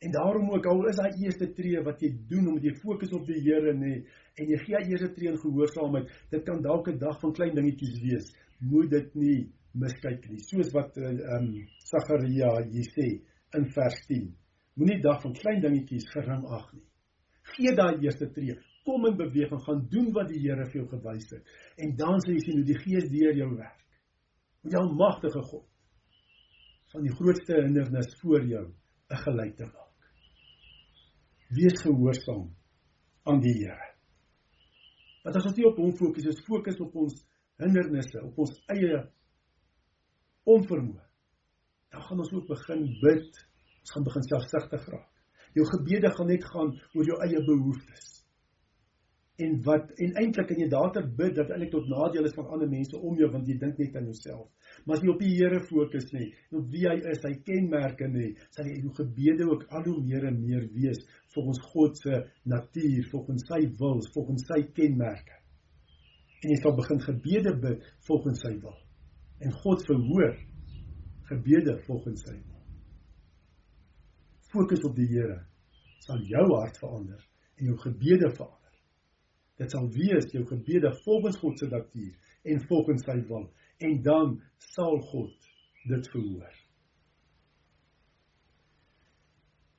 En 0.05 0.13
daarom 0.13 0.51
ook 0.51 0.67
al 0.67 0.83
is 0.91 0.99
daai 0.99 1.23
eerste 1.25 1.49
tree 1.57 1.81
wat 1.85 2.03
jy 2.05 2.11
doen 2.31 2.51
omdat 2.51 2.67
jy 2.69 2.75
fokus 2.83 3.15
op 3.17 3.25
die 3.29 3.39
Here 3.45 3.73
nê 3.75 3.93
en 4.37 4.51
jy 4.53 4.59
gee 4.65 4.83
eerste 4.91 5.13
tree 5.15 5.31
in 5.33 5.39
gehoorsaamheid, 5.41 6.11
dit 6.35 6.45
kan 6.49 6.61
dalk 6.63 6.91
'n 6.91 6.99
dag 6.99 7.21
van 7.21 7.33
klein 7.39 7.55
dingetjies 7.55 8.03
wees. 8.03 8.27
Moet 8.61 8.91
dit 8.91 9.15
nie 9.15 9.39
miskyk 9.73 10.29
nie. 10.31 10.43
Soos 10.51 10.73
wat 10.75 10.97
ehm 10.97 11.39
um, 11.39 11.49
Sagaria 11.93 12.51
hier 12.67 12.91
sê 12.97 13.09
in 13.57 13.71
vers 13.79 13.99
10. 14.09 14.29
Moenie 14.77 15.01
dag 15.03 15.23
van 15.23 15.33
klein 15.33 15.61
dingetjies 15.61 16.11
gering 16.13 16.45
ag 16.59 16.73
nie. 16.75 16.86
Gee 17.55 17.75
daai 17.79 18.03
eerste 18.03 18.31
tree. 18.35 18.59
Kom 18.87 19.07
in 19.07 19.17
beweging, 19.19 19.63
gaan 19.63 19.87
doen 19.91 20.13
wat 20.15 20.29
die 20.31 20.43
Here 20.43 20.67
vir 20.67 20.81
jou 20.83 20.89
gewys 20.91 21.31
het. 21.35 21.57
En 21.79 21.97
dan 21.97 22.21
sal 22.21 22.35
jy 22.35 22.43
sien 22.45 22.61
hoe 22.61 22.69
die 22.69 22.79
Gees 22.83 23.09
deur 23.11 23.35
jou 23.35 23.51
werk. 23.57 23.83
Met 24.63 24.79
jou 24.79 24.85
magtige 24.95 25.43
God 25.51 25.67
van 26.93 27.03
die 27.03 27.17
grootste 27.19 27.59
hindernis 27.65 28.15
voor 28.21 28.47
jou 28.47 28.67
'n 29.11 29.23
gelyk 29.25 29.57
te 29.57 29.67
maak 29.67 29.87
wees 31.55 31.79
gehoorsaam 31.83 32.49
aan 33.27 33.41
die 33.41 33.55
Here. 33.61 33.93
Want 35.25 35.39
as 35.39 35.49
ons 35.49 35.57
nie 35.59 35.67
op 35.67 35.79
hom 35.83 35.95
fokus, 35.99 36.29
is 36.31 36.45
fokus 36.47 36.79
op 36.83 36.95
ons 37.03 37.19
hindernisse, 37.63 38.23
op 38.23 38.39
ons 38.45 38.55
eie 38.75 39.01
onvermoë. 40.47 41.03
Dan 41.95 42.07
gaan 42.07 42.23
ons 42.23 42.33
ook 42.35 42.49
begin 42.51 42.87
bid, 43.03 43.43
ons 43.83 43.95
gaan 43.95 44.07
begin 44.07 44.27
selfsugtig 44.27 44.89
raak. 44.95 45.13
Jou 45.57 45.65
gebede 45.73 46.13
gaan 46.13 46.31
net 46.31 46.45
gaan 46.45 46.75
oor 46.95 47.09
jou 47.09 47.19
eie 47.25 47.43
behoeftes 47.47 48.17
en 49.37 49.57
wat 49.67 49.91
en 50.01 50.15
eintlik 50.17 50.49
kan 50.49 50.61
jy 50.61 50.67
daarter 50.73 51.05
bid 51.19 51.35
dat 51.37 51.51
eintlik 51.53 51.73
tot 51.75 51.89
nadeel 51.93 52.25
is 52.29 52.35
van 52.39 52.49
ander 52.57 52.71
mense 52.71 52.97
om 52.97 53.19
jou 53.21 53.29
want 53.33 53.49
jy 53.49 53.57
dink 53.61 53.77
net 53.83 53.99
aan 53.99 54.09
jouself. 54.09 54.47
Maar 54.85 54.97
as 54.97 55.05
jy 55.05 55.11
op 55.13 55.21
die 55.21 55.33
Here 55.37 55.61
fokus 55.69 56.09
nê, 56.15 56.31
op 56.57 56.71
wie 56.73 56.87
hy 56.89 56.97
is, 57.13 57.21
sy 57.21 57.35
kenmerke 57.45 58.09
nê, 58.09 58.31
sal 58.57 58.71
jy 58.71 58.79
jou 58.81 58.95
gebede 58.97 59.49
ook 59.51 59.67
al 59.69 59.85
hoe 59.91 59.99
meer 60.07 60.29
en 60.31 60.41
meer 60.41 60.65
wees 60.73 61.03
volgens 61.35 61.61
God 61.75 62.01
se 62.01 62.23
natuur, 62.49 63.05
volgens 63.13 63.45
sy 63.51 63.61
wil, 63.83 64.01
volgens 64.17 64.49
sy 64.49 64.63
kenmerke. 64.79 65.41
En 66.41 66.53
jy 66.55 66.61
sal 66.63 66.77
begin 66.81 67.05
gebede 67.05 67.57
bid 67.61 67.87
volgens 68.09 68.45
sy 68.45 68.57
wil. 68.65 68.77
En 69.45 69.57
God 69.61 69.85
verhoor 69.85 70.37
gebede 71.29 71.81
volgens 71.85 72.25
sy 72.25 72.39
wil. 72.39 72.56
Fokus 74.57 74.87
op 74.89 74.95
die 74.97 75.09
Here 75.11 75.43
sal 76.07 76.23
jou 76.31 76.45
hart 76.55 76.79
verander 76.81 77.21
en 77.59 77.67
jou 77.69 77.75
gebede 77.83 78.31
verander. 78.39 78.77
Dit 79.61 79.73
sal 79.73 79.89
wees 79.93 80.31
jou 80.33 80.45
gebede 80.49 80.93
volgens 81.03 81.37
God 81.43 81.59
se 81.61 81.69
natuur 81.69 82.15
en 82.53 82.63
volgens 82.71 83.05
sy 83.05 83.17
wil 83.29 83.45
en 83.85 83.99
dan 84.07 84.33
sal 84.71 84.97
God 85.11 85.51
dit 85.91 86.09
verhoor. 86.15 86.55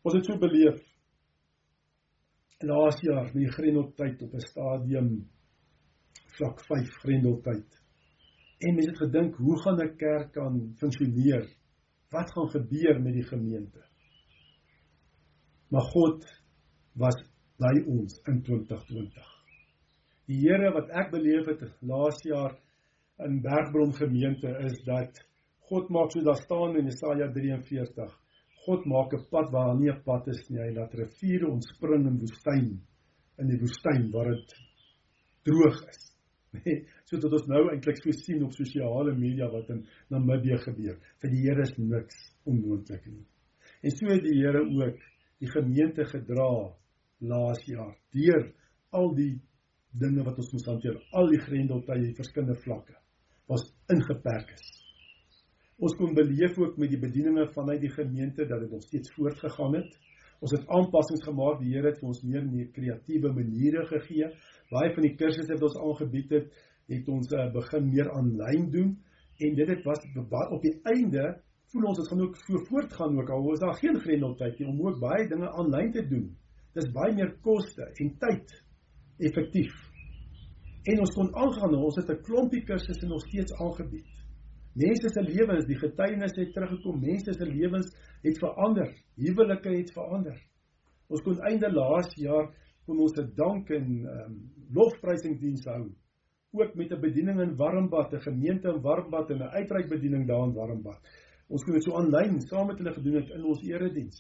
Ons 0.05 0.19
het 0.19 0.29
so 0.29 0.37
beleef 0.45 0.77
laas 2.67 3.01
jaar 3.05 3.31
met 3.31 3.41
die 3.47 3.55
Grendeltyd 3.57 4.21
op 4.27 4.37
'n 4.37 4.45
stadium 4.45 5.09
vlak 6.37 6.61
5 6.69 7.01
Grendeltyd. 7.01 7.81
En 8.59 8.75
mense 8.75 8.93
het 8.93 9.03
gedink, 9.07 9.35
hoe 9.35 9.59
gaan 9.61 9.81
'n 9.81 9.97
kerk 9.97 10.31
kan 10.33 10.73
funksioneer? 10.77 11.49
Wat 12.09 12.31
gaan 12.31 12.49
gebeur 12.49 13.01
met 13.01 13.13
die 13.13 13.27
gemeente? 13.33 13.86
Maar 15.69 15.87
God 15.93 16.23
was 16.95 17.17
by 17.59 17.73
ons 17.89 18.21
in 18.29 18.41
2020. 18.45 19.33
Die 20.27 20.39
Here 20.43 20.71
wat 20.75 20.91
ek 20.95 21.11
beleef 21.11 21.47
het 21.49 21.63
laas 21.87 22.19
jaar 22.27 22.55
in 23.25 23.41
Bergbron 23.43 23.93
gemeente 23.97 24.51
is 24.67 24.77
dat 24.85 25.19
God 25.69 25.89
maak 25.91 26.13
so 26.13 26.23
daar 26.23 26.39
staan 26.39 26.77
in 26.79 26.87
Jesaja 26.87 27.27
43. 27.33 28.11
God 28.67 28.85
maak 28.85 29.13
'n 29.13 29.27
pad 29.31 29.51
waar 29.51 29.75
nie 29.75 29.91
'n 29.91 30.03
pad 30.03 30.27
is 30.27 30.49
nie. 30.49 30.59
Hy 30.59 30.71
laat 30.75 30.93
riviere 30.93 31.47
ontspring 31.47 32.07
in 32.07 32.19
woestyn 32.19 32.69
in 33.39 33.47
die 33.47 33.59
woestyn 33.59 34.11
waar 34.11 34.31
dit 34.31 34.53
droog 35.43 35.81
is. 35.87 36.03
Nee, 36.57 36.87
so 37.05 37.19
dat 37.19 37.31
ons 37.31 37.47
nou 37.47 37.69
eintlik 37.69 37.97
so 38.01 38.11
sien 38.11 38.43
op 38.43 38.53
sosiale 38.55 39.13
media 39.15 39.49
wat 39.51 39.69
in 39.69 39.85
Namibië 40.09 40.57
gebeur. 40.63 40.95
Vir 41.21 41.29
die 41.29 41.41
Here 41.43 41.61
is 41.61 41.77
niks 41.77 42.15
onmoontlik 42.45 43.05
nie. 43.05 43.25
En 43.83 43.91
so 43.91 44.07
het 44.07 44.23
die 44.23 44.39
Here 44.39 44.63
ook 44.63 44.97
die 45.41 45.49
gemeente 45.51 46.05
gedra 46.09 46.49
laas 47.19 47.61
jaar 47.65 47.95
deur 48.13 48.49
al 48.95 49.13
die 49.17 49.35
dinge 49.97 50.23
wat 50.25 50.37
ons 50.37 50.51
moes 50.53 50.67
hanteer, 50.69 50.97
al 51.17 51.29
die 51.31 51.39
grendeltye, 51.41 52.11
verskillende 52.17 52.57
vlakke, 52.61 52.97
was 53.49 53.63
ingeperk 53.93 54.51
is. 54.53 54.67
Ons 55.77 55.95
kon 55.97 56.15
beleef 56.17 56.57
ook 56.57 56.77
met 56.81 56.91
die 56.93 56.99
bedieninge 57.01 57.47
vanuit 57.53 57.81
die 57.81 57.93
gemeente 57.93 58.45
dat 58.49 58.63
dit 58.63 58.71
nog 58.73 58.83
steeds 58.85 59.13
voortgegaan 59.13 59.77
het. 59.77 59.91
Ons 60.41 60.53
het 60.53 60.65
aanpassings 60.73 61.25
gemaak, 61.25 61.59
die 61.61 61.73
Here 61.73 61.91
het 61.91 61.99
vir 62.01 62.09
ons 62.11 62.23
meer 62.25 62.45
meer 62.45 62.71
kreatiewe 62.73 63.31
maniere 63.33 63.85
gegee. 63.89 64.29
Baie 64.73 64.93
van 64.93 65.05
die 65.05 65.15
kursusse 65.17 65.53
wat 65.53 65.67
ons 65.69 65.77
aangebied 65.81 66.33
het, 66.33 66.49
het 66.93 67.09
ons 67.13 67.33
uh, 67.33 67.47
begin 67.53 67.89
meer 67.91 68.09
aanlyn 68.13 68.69
doen 68.73 68.95
en 69.37 69.57
dit 69.57 69.69
het 69.69 69.83
was 69.85 70.01
op 70.55 70.63
die 70.63 70.73
einde 70.89 71.25
voel 71.71 71.87
ons 71.89 71.97
dit 71.99 72.07
gaan 72.07 72.21
ook 72.21 72.35
so 72.35 72.59
voortgaan 72.69 73.19
ook 73.19 73.29
al 73.29 73.43
was 73.43 73.59
daar 73.59 73.79
geen 73.81 73.99
grendeltyd 73.99 74.59
nie 74.59 74.67
om 74.67 74.81
ook 74.87 74.99
baie 74.99 75.27
dinge 75.27 75.49
aanlyn 75.49 75.91
te 75.91 76.03
doen. 76.07 76.27
Dis 76.73 76.91
baie 76.95 77.13
meer 77.15 77.33
koste 77.41 77.89
en 78.01 78.13
tyd 78.21 78.53
effektief. 79.17 79.73
En 80.87 81.01
ons 81.03 81.13
kon 81.15 81.33
aangaan, 81.35 81.75
ons 81.75 81.95
het 81.99 82.09
'n 82.09 82.23
klompie 82.23 82.63
kursusse 82.63 83.07
nog 83.07 83.21
steeds 83.21 83.53
aangebied. 83.53 84.07
Mense 84.73 85.09
se 85.09 85.21
lewens, 85.21 85.65
die 85.65 85.77
getuienis 85.77 86.35
het 86.35 86.53
teruggekom, 86.53 86.99
mense 87.01 87.33
se 87.33 87.45
lewens 87.45 87.87
het 88.23 88.37
verander, 88.37 88.93
huwelike 89.15 89.69
het 89.69 89.91
verander. 89.91 90.37
Ons 91.07 91.21
kon 91.21 91.39
einde 91.39 91.71
laas 91.71 92.13
jaar 92.15 92.53
kon 92.85 92.99
ons 92.99 93.17
'n 93.17 93.31
dank 93.35 93.69
en 93.69 93.87
um, 94.05 94.35
lofprysingsdiens 94.71 95.65
hou, 95.65 95.91
ook 96.51 96.75
met 96.75 96.91
'n 96.91 97.01
bediening 97.01 97.41
in 97.41 97.55
Warmbad, 97.55 98.13
'n 98.13 98.21
gemeente 98.21 98.69
in 98.69 98.81
Warmbad 98.81 99.29
en 99.29 99.37
'n 99.37 99.55
uitreikbediening 99.59 100.27
daar 100.27 100.47
in 100.47 100.53
Warmbad. 100.53 100.99
Ons 101.47 101.63
kon 101.63 101.77
dit 101.77 101.85
so 101.85 101.95
aanlyn 101.99 102.41
saam 102.43 102.67
met 102.67 102.79
hulle 102.81 102.93
gedoen 102.97 103.21
het 103.21 103.29
in 103.35 103.45
ons 103.47 103.61
erediens. 103.63 104.17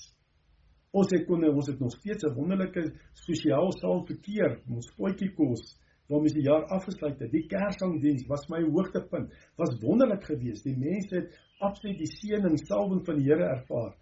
Ons 0.95 1.11
het 1.11 1.25
kon 1.27 1.43
ons 1.49 1.67
het 1.67 1.79
nog 1.79 1.91
steeds 1.91 2.23
'n 2.23 2.35
wonderlike 2.35 2.83
sosiaal 3.13 3.71
saam 3.81 4.05
verkeer, 4.07 4.61
ons 4.69 4.95
potjie 4.95 5.33
kos 5.35 5.75
waarmee 6.07 6.33
die 6.33 6.47
jaar 6.47 6.65
afgesluit 6.71 7.19
het. 7.19 7.31
Die 7.31 7.47
Kersangdiens 7.51 8.27
was 8.27 8.49
my 8.49 8.61
hoogtepunt. 8.63 9.33
Was 9.59 9.79
wonderlik 9.81 10.23
geweest. 10.23 10.63
Die 10.63 10.77
mense 10.77 11.15
het 11.15 11.39
absoluut 11.59 11.97
die 11.99 12.11
seën 12.11 12.45
en 12.47 12.57
salwing 12.57 13.05
van 13.05 13.15
die 13.19 13.25
Here 13.27 13.43
ervaar 13.43 13.95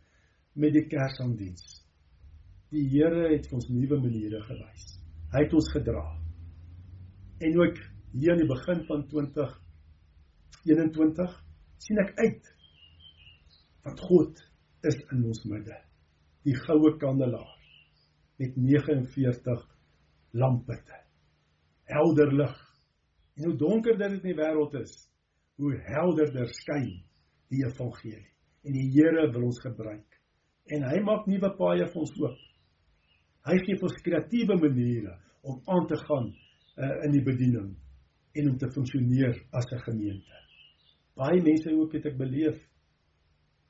met 0.53 0.73
die 0.73 0.87
Kersangdiens. 0.87 1.83
Die 2.69 2.89
Here 2.89 3.33
het 3.33 3.53
ons 3.53 3.69
nuwe 3.69 3.99
maniere 4.01 4.41
gewys. 4.45 4.99
Hy 5.33 5.39
het 5.43 5.53
ons 5.53 5.71
gedra. 5.73 6.19
En 7.41 7.59
ook 7.59 7.77
hier 8.13 8.31
aan 8.31 8.43
die 8.43 8.53
begin 8.53 8.85
van 8.87 9.07
2021 9.11 11.43
sien 11.83 11.97
ek 12.05 12.11
uit 12.21 12.54
dat 13.85 13.99
God 14.09 14.41
is 14.85 14.97
in 15.13 15.23
ons 15.25 15.43
midde 15.49 15.77
die 16.45 16.55
goue 16.65 16.91
kandelaar 17.01 17.53
met 18.37 18.55
49 18.59 19.63
lampitte. 20.35 20.97
Helder 21.89 22.33
lig. 22.33 22.55
En 23.35 23.49
hoe 23.49 23.55
donkerder 23.57 24.09
dit 24.09 24.23
in 24.23 24.33
die 24.33 24.37
wêreld 24.37 24.75
is, 24.79 24.93
hoe 25.59 25.73
helderder 25.87 26.49
skyn 26.53 26.91
die 27.53 27.63
evangelie. 27.63 28.27
En 28.65 28.75
die 28.75 28.89
Here 28.93 29.29
wil 29.31 29.47
ons 29.49 29.61
gebruik. 29.63 30.19
En 30.73 30.85
hy 30.89 30.99
maak 31.05 31.27
nuwe 31.29 31.51
paaie 31.57 31.87
vir 31.87 32.01
ons 32.01 32.13
oop. 32.23 32.37
Hy 33.45 33.57
gee 33.61 33.81
ons 33.85 33.97
kreatiewe 34.05 34.57
maniere 34.57 35.17
om 35.45 35.59
aan 35.69 35.85
te 35.89 35.97
gaan 36.01 36.31
uh, 36.31 36.95
in 37.05 37.13
die 37.13 37.23
bediening 37.25 37.75
en 38.35 38.49
om 38.49 38.55
te 38.59 38.71
funksioneer 38.73 39.37
as 39.53 39.69
'n 39.71 39.83
gemeente. 39.85 40.39
Baie 41.15 41.41
mense 41.41 41.71
ook 41.71 41.93
het 41.93 42.05
ek 42.05 42.17
beleef 42.17 42.57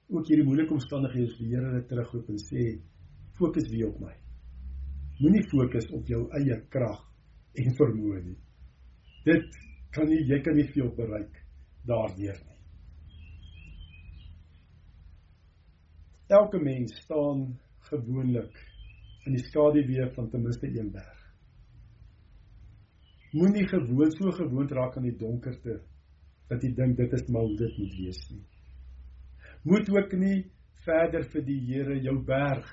ook 0.10 0.28
hierdie 0.28 0.46
moeilike 0.46 0.74
omstandighede 0.74 1.32
is 1.32 1.38
die 1.40 1.50
Here 1.52 1.70
hulle 1.70 1.86
terugroep 1.90 2.30
en 2.30 2.42
sê 2.42 2.66
fokus 3.40 3.70
weer 3.72 3.90
op 3.90 4.00
my. 4.04 4.14
Moenie 5.20 5.46
fokus 5.50 5.88
op 5.96 6.08
jou 6.12 6.26
eie 6.40 6.60
krag 6.74 7.02
en 7.62 7.76
vermoë 7.80 8.22
nie. 8.26 8.38
Dit 9.26 9.58
kan 9.96 10.10
nie 10.12 10.22
jy 10.30 10.42
kan 10.46 10.58
nie 10.60 10.68
veel 10.74 10.92
bereik 10.98 11.42
daardeur 11.90 12.38
nie. 12.38 12.60
Elke 16.36 16.62
mens 16.62 16.96
staan 17.04 17.52
gewoonlik 17.90 18.56
in 19.26 19.36
die 19.38 19.44
skaduwee 19.46 20.10
van 20.16 20.30
ten 20.30 20.42
minste 20.42 20.70
een 20.70 20.92
berg. 20.94 21.22
Moenie 23.36 23.68
gewoon 23.68 24.12
so 24.12 24.32
gewoond 24.32 24.72
raak 24.72 24.98
aan 24.98 25.10
die 25.10 25.18
donkerte 25.18 25.82
dat 26.50 26.62
jy 26.64 26.72
dink 26.78 26.98
dit 26.98 27.14
is 27.14 27.26
maar 27.30 27.46
hoe 27.46 27.58
dit 27.58 27.78
moet 27.82 27.98
wees 28.00 28.22
nie. 28.32 28.44
Moet 29.66 29.90
ook 29.90 30.12
nie 30.22 30.44
verder 30.86 31.24
vir 31.34 31.46
die 31.46 31.60
Here 31.66 31.96
jou 31.98 32.20
berg 32.26 32.68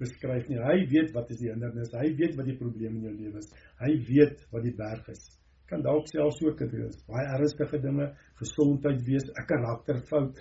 beskryf 0.00 0.46
nie. 0.48 0.60
Hy 0.62 0.78
weet 0.88 1.10
wat 1.12 1.30
is 1.34 1.40
die 1.42 1.50
hindernis, 1.50 1.90
hy 1.92 2.12
weet 2.16 2.36
wat 2.38 2.46
die 2.48 2.56
probleem 2.56 2.94
in 2.96 3.08
jou 3.08 3.16
lewe 3.16 3.42
is. 3.42 3.50
Hy 3.82 3.90
weet 4.06 4.44
wat 4.54 4.64
die 4.64 4.72
berg 4.78 5.10
is. 5.12 5.24
Kan 5.68 5.82
dalk 5.84 6.06
selfs 6.08 6.38
ook 6.46 6.62
dit 6.62 6.76
is 6.86 7.02
baie 7.10 7.26
ernstige 7.36 7.80
dinge, 7.82 8.06
gesondheid 8.40 9.02
wees, 9.04 9.26
'n 9.28 9.46
karakterfout. 9.50 10.38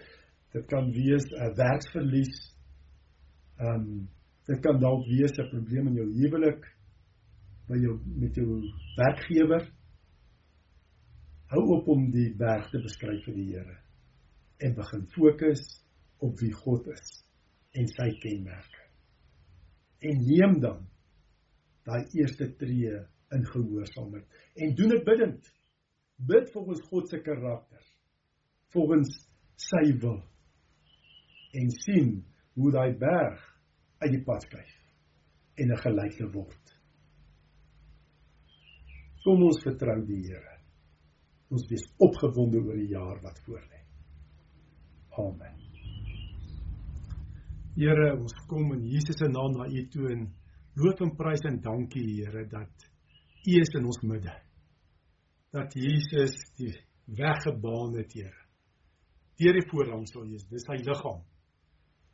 Dit 0.53 0.67
kan 0.71 0.91
wees 0.95 1.25
'n 1.33 1.55
werksverlies. 1.57 2.37
Ehm 3.59 3.81
um, 3.81 4.07
dit 4.47 4.61
kan 4.63 4.79
dalk 4.79 5.03
wees 5.07 5.35
'n 5.35 5.49
probleem 5.49 5.87
in 5.87 5.95
jou 5.95 6.07
huwelik 6.13 6.63
by 7.67 7.77
jou 7.83 7.99
met 8.05 8.35
jou 8.35 8.61
werkgewer. 8.95 9.67
Hou 11.51 11.63
op 11.75 11.87
om 11.87 12.11
die 12.11 12.31
berg 12.35 12.69
te 12.71 12.79
beskryf 12.79 13.25
vir 13.25 13.33
die 13.33 13.49
Here 13.51 13.77
en 14.59 14.73
begin 14.73 15.05
fokus 15.13 15.83
op 16.23 16.39
wie 16.39 16.53
God 16.53 16.87
is 16.93 17.09
en 17.77 17.89
sy 17.91 18.09
kenmerke. 18.21 18.85
En 20.07 20.23
neem 20.25 20.59
dan 20.63 20.85
daai 21.87 22.03
eerste 22.19 22.49
tree 22.59 22.93
in 23.35 23.45
gehoorsaamheid 23.51 24.63
en 24.63 24.75
doen 24.75 24.95
dit 24.95 25.05
bidtend. 25.05 25.51
Bid 26.17 26.49
volgens 26.51 26.81
God 26.89 27.09
se 27.09 27.19
karakter, 27.21 27.83
volgens 28.73 29.11
sy 29.61 29.83
wil 30.01 30.23
en 31.57 31.69
sien 31.83 32.09
hoe 32.57 32.71
daai 32.73 32.97
berg 32.97 33.43
uit 34.01 34.11
die 34.13 34.23
pad 34.25 34.43
skuif 34.45 34.73
en 35.57 35.71
'n 35.71 35.81
gelyke 35.83 36.31
word. 36.33 36.73
Kom 39.23 39.43
ons 39.43 39.63
vertrou 39.63 40.05
die 40.05 40.21
Here. 40.27 40.57
Ons 41.51 41.67
wees 41.69 41.85
opgewonde 41.97 42.61
oor 42.63 42.75
die 42.75 42.91
jaar 42.93 43.21
wat 43.23 43.39
voorlê. 43.45 43.81
Amen. 45.17 45.66
Here, 47.77 48.15
ons 48.17 48.33
kom 48.49 48.71
in 48.73 48.87
Jesus 48.89 49.19
se 49.21 49.27
naam 49.29 49.53
na 49.53 49.67
U 49.69 49.81
toe 49.93 50.07
en 50.09 50.23
loof 50.81 51.01
en 51.05 51.11
prys 51.19 51.43
en 51.45 51.59
dankie 51.61 52.07
Here 52.07 52.41
dat 52.49 52.87
U 53.45 53.53
is 53.61 53.69
in 53.77 53.85
ons 53.85 53.99
midde. 54.01 54.33
Dat 55.53 55.77
Jesus 55.77 56.33
die 56.57 56.71
weg 57.19 57.43
gebaan 57.45 57.93
het, 57.99 58.15
Here. 58.17 58.33
Deur 59.37 59.59
die 59.59 59.67
voorhangsel 59.69 60.25
Jesus, 60.25 60.49
dis 60.49 60.65
sy 60.65 60.79
liggaam. 60.81 61.21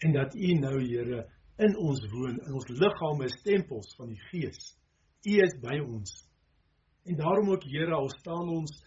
En 0.03 0.17
dat 0.19 0.35
U 0.35 0.51
nou, 0.59 0.75
Here, 0.83 1.23
in 1.63 1.79
ons 1.79 2.03
woon, 2.11 2.41
in 2.43 2.59
ons 2.59 2.71
liggame 2.75 3.31
is 3.31 3.41
tempels 3.47 3.95
van 3.95 4.11
die 4.11 4.21
Gees. 4.27 4.73
U 5.23 5.39
is 5.47 5.59
by 5.63 5.79
ons. 5.79 6.11
En 7.07 7.23
daarom 7.23 7.53
ook 7.55 7.63
Here, 7.71 7.95
al 7.95 8.11
staan 8.19 8.51
ons 8.51 8.81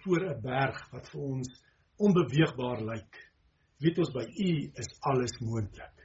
voor 0.00 0.30
'n 0.32 0.40
berg 0.40 0.80
wat 0.96 1.12
vir 1.12 1.20
ons 1.36 1.56
onbeweegbaar 2.00 2.86
lyk. 2.88 3.26
Weet 3.84 3.98
ons 3.98 4.14
by 4.16 4.24
U 4.24 4.52
is 4.80 4.96
alles 5.12 5.36
moontlik. 5.44 6.01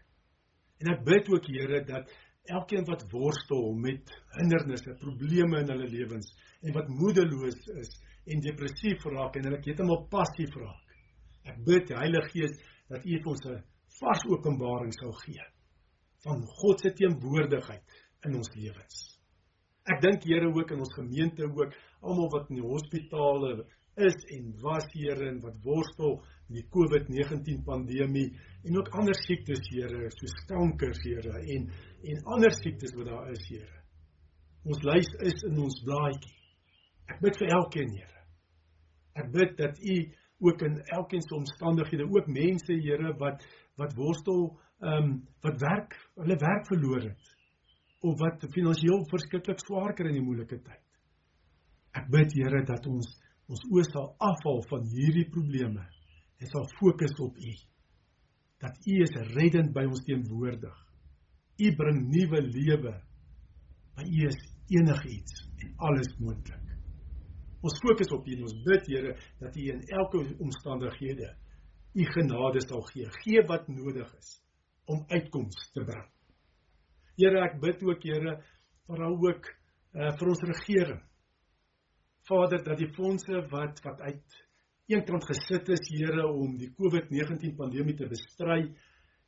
En 0.82 0.92
ek 0.94 1.04
bid 1.06 1.30
ook 1.34 1.48
Here 1.50 1.84
dat 1.86 2.12
elkeen 2.58 2.86
wat 2.88 3.06
worstel 3.12 3.74
met 3.74 4.12
hindernisse, 4.38 4.96
probleme 5.02 5.62
in 5.62 5.72
hulle 5.74 5.88
lewens 5.92 6.30
en 6.62 6.74
wat 6.76 6.88
moedeloos 6.88 7.60
is 7.82 7.92
en 8.28 8.44
depressief 8.44 9.04
raak 9.12 9.36
en 9.36 9.50
hulle 9.50 9.62
heeltemal 9.66 10.06
passief 10.12 10.56
raak. 10.56 10.96
Ek 11.48 11.60
bid 11.68 11.92
Heilige 11.96 12.32
Gees 12.34 12.56
dat 12.92 13.06
U 13.06 13.20
vir 13.24 13.32
ons 13.34 13.46
'n 13.46 13.63
vars 14.00 14.24
openbaring 14.30 14.94
sal 14.94 15.13
gee 15.24 15.46
van 16.26 16.42
God 16.60 16.82
se 16.82 16.92
teenwoordigheid 16.94 17.84
in 18.26 18.36
ons 18.36 18.50
lewens. 18.56 18.96
Ek 19.88 20.02
dink 20.02 20.24
Here 20.24 20.48
ook 20.48 20.72
in 20.72 20.80
ons 20.80 20.94
gemeente 20.94 21.44
ook 21.44 21.74
almal 22.02 22.30
wat 22.34 22.50
in 22.50 22.60
die 22.60 22.70
hospitale 22.70 23.66
is 23.96 24.18
en 24.36 24.50
was 24.62 24.86
Here 24.94 25.30
en 25.30 25.40
wat 25.42 25.56
worstel 25.63 26.20
met 26.48 26.60
die 26.60 26.68
COVID-19 26.74 27.63
pandemie 27.66 28.28
en 28.67 28.77
ook 28.77 28.89
ander 28.99 29.15
siektes 29.23 29.63
Here 29.71 30.10
soos 30.15 30.36
kanker 30.51 30.95
Here 31.03 31.39
en 31.56 31.69
en 32.12 32.23
ander 32.36 32.53
siektes 32.53 32.93
wat 32.95 33.10
daar 33.10 33.32
is 33.32 33.47
Here. 33.49 33.82
Ons 34.67 34.84
lys 34.84 35.10
is 35.30 35.43
in 35.49 35.60
ons 35.63 35.82
blaadjie. 35.86 36.36
Ek 37.08 37.21
bid 37.23 37.39
vir 37.39 37.53
elkeen 37.58 37.93
Here. 37.95 38.23
Ek 39.17 39.32
bid 39.34 39.56
dat 39.58 39.80
U 39.80 39.97
ook 40.47 40.62
in 40.67 40.82
elkeen 40.99 41.23
se 41.25 41.36
omstandighede 41.36 42.10
ook 42.10 42.27
mense 42.27 42.73
Here 42.73 43.13
wat 43.23 43.45
wat 43.77 43.93
worstel 43.95 44.49
ehm 44.82 45.03
um, 45.03 45.13
wat 45.41 45.62
werk 45.62 45.95
hulle 46.15 46.38
werk 46.41 46.67
verloor 46.67 47.01
het 47.01 47.34
of 48.06 48.19
wat 48.19 48.43
finansiëel 48.53 49.08
verskriklik 49.10 49.63
swaar 49.63 49.95
kry 49.97 50.12
in 50.12 50.19
die 50.19 50.25
moeilike 50.25 50.60
tyd. 50.62 50.84
Ek 51.97 52.12
bid 52.13 52.36
Here 52.38 52.62
dat 52.65 52.86
ons 52.86 53.08
ons 53.47 53.63
oë 53.71 53.86
sal 53.88 54.12
afval 54.27 54.62
van 54.69 54.84
hierdie 54.91 55.30
probleme 55.32 55.86
en 56.38 56.49
sal 56.51 56.67
fokus 56.77 57.15
op 57.23 57.38
U. 57.39 57.53
Dat 58.63 58.88
U 58.88 59.02
is 59.06 59.15
reddend 59.36 59.74
by 59.74 59.86
ons 59.86 60.04
teenwoordig. 60.06 60.78
U 61.58 61.74
bring 61.76 62.00
nuwe 62.13 62.41
lewe. 62.41 62.93
By 63.98 64.06
U 64.06 64.24
is 64.30 64.39
enigiets 64.74 65.43
en 65.63 65.74
alles 65.89 66.10
moontlik. 66.22 66.63
Ons 67.65 67.80
fokus 67.82 68.12
op 68.13 68.28
U 68.28 68.36
en 68.36 68.46
ons 68.48 68.58
bid 68.65 68.89
Here 68.93 69.15
dat 69.41 69.56
U 69.58 69.67
in 69.74 69.82
elke 70.00 70.24
omstandighede 70.39 71.34
U 71.98 72.06
genade 72.13 72.62
sal 72.62 72.84
gee. 72.91 73.10
Gee 73.24 73.41
wat 73.50 73.67
nodig 73.67 74.12
is 74.20 74.36
om 74.86 75.04
uitkoms 75.10 75.72
te 75.74 75.84
bring. 75.84 76.06
Here, 77.17 77.41
ek 77.41 77.58
bid 77.62 77.82
ook 77.84 78.04
Here 78.06 78.36
vir 78.88 79.04
al 79.04 79.17
ook 79.17 79.48
uh, 79.50 80.12
vir 80.20 80.30
ons 80.32 80.43
regering. 80.52 81.02
Vader, 82.28 82.62
dat 82.63 82.78
die 82.78 82.91
fondse 82.96 83.41
wat 83.52 83.82
wat 83.86 84.04
uit 84.04 84.38
eenkant 84.88 85.26
gesit 85.30 85.69
is, 85.76 85.88
Here, 85.91 86.28
om 86.28 86.58
die 86.58 86.69
COVID-19 86.76 87.56
pandemie 87.60 87.95
te 87.95 88.08
bestry 88.10 88.62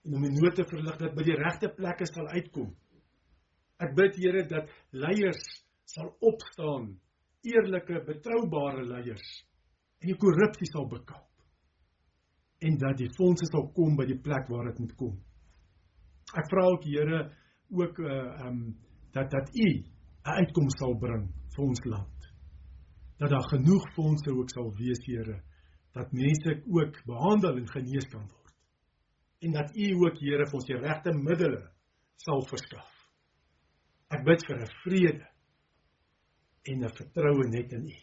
en 0.05 0.15
om 0.15 0.23
die 0.23 0.35
nood 0.35 0.55
te 0.55 0.65
verlig 0.67 0.99
dat 1.01 1.15
by 1.15 1.25
die 1.27 1.37
regte 1.39 1.71
plekke 1.75 2.07
sal 2.07 2.29
uitkom. 2.31 2.71
Ek 3.79 3.95
bid 3.95 4.19
Here 4.19 4.45
dat 4.47 4.71
leiers 4.91 5.43
sal 5.89 6.11
opstaan, 6.19 6.93
eerlike, 7.43 8.03
betroubare 8.07 8.85
leiers 8.87 9.29
en 9.99 10.11
die 10.11 10.19
korrupsie 10.19 10.67
sal 10.71 10.87
bekamp 10.91 11.27
en 12.59 12.77
dat 12.79 12.97
die 12.99 13.09
fondse 13.15 13.47
sal 13.47 13.69
kom 13.75 13.95
by 13.99 14.05
die 14.07 14.19
plek 14.19 14.49
waar 14.51 14.67
dit 14.69 14.79
moet 14.83 14.95
kom. 14.99 15.13
Ek 16.37 16.47
vra 16.51 16.65
ook 16.73 16.87
Here 16.87 17.21
ook 17.69 17.99
uh 17.99 18.47
um 18.47 18.59
dat 19.15 19.31
dat 19.31 19.49
u 19.55 19.69
'n 19.69 20.35
uitkoms 20.39 20.75
sal 20.79 20.95
bring 20.99 21.29
vir 21.55 21.63
ons 21.65 21.83
land. 21.85 22.19
Dat 23.17 23.29
daar 23.29 23.47
genoeg 23.53 23.85
fondse 23.95 24.31
ook 24.31 24.49
sal 24.49 24.71
wees, 24.77 25.01
Here, 25.05 25.41
dat 25.99 26.13
mense 26.15 26.55
ook 26.67 26.99
behandel 27.05 27.57
en 27.59 27.67
genees 27.69 28.07
kan 28.11 28.23
word. 28.27 28.53
En 29.45 29.55
dat 29.55 29.75
u 29.75 29.89
ook, 30.03 30.19
Here, 30.19 30.45
vir 30.47 30.59
ons 30.59 30.67
die 30.67 30.77
regte 30.79 31.13
middele 31.15 31.63
sal 32.23 32.43
verskaf. 32.47 32.93
Ek 34.09 34.23
bid 34.25 34.45
vir 34.47 34.61
'n 34.63 34.71
vrede 34.83 35.27
en 36.71 36.85
'n 36.85 36.95
vertroue 36.99 37.49
net 37.49 37.73
in 37.73 37.87
u. 37.87 37.99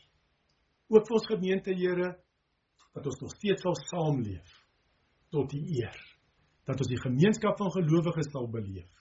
Ook 0.88 1.06
vir 1.06 1.16
ons 1.18 1.26
gemeente, 1.26 1.74
Here, 1.74 2.16
dat 2.94 3.06
ons 3.06 3.20
nog 3.20 3.32
steeds 3.36 3.62
sal 3.62 3.74
saamleef 3.74 4.52
tot 5.30 5.52
u 5.52 5.58
eer. 5.58 5.98
Dat 6.64 6.78
ons 6.78 6.88
die 6.88 7.00
gemeenskap 7.00 7.58
van 7.58 7.70
gelowiges 7.70 8.30
sal 8.30 8.48
beleef 8.50 8.96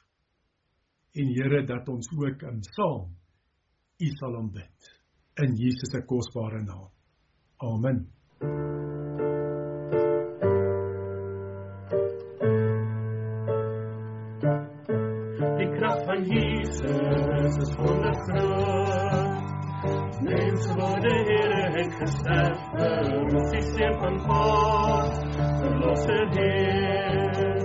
en 1.16 1.32
Here 1.32 1.64
dat 1.66 1.90
ons 1.90 2.10
ook 2.20 2.42
in 2.42 2.64
saam 2.76 3.16
U 4.04 4.08
sal 4.20 4.36
aanbid 4.36 4.92
in 5.44 5.56
Jesus 5.56 5.92
se 5.92 6.04
kosbare 6.08 6.62
naam. 6.64 6.92
Amen. 7.64 8.65
Jesus 16.82 17.58
is 17.58 17.76
wondergroot. 17.78 19.44
Mens 20.22 20.66
word 20.76 21.02
die 21.06 21.22
Here 21.28 21.70
het 21.76 21.94
gesterf 22.00 22.60
vir 22.74 23.12
ons 23.16 23.52
die 23.54 23.62
seun 23.70 23.96
van 24.02 24.18
God, 24.26 25.14
verlosser 25.62 26.26
Heer. 26.36 27.62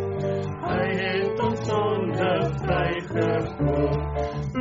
Hy 0.63 0.87
het 1.01 1.43
ons 1.47 1.65
sonde 1.67 2.31
vrygekoop. 2.63 4.01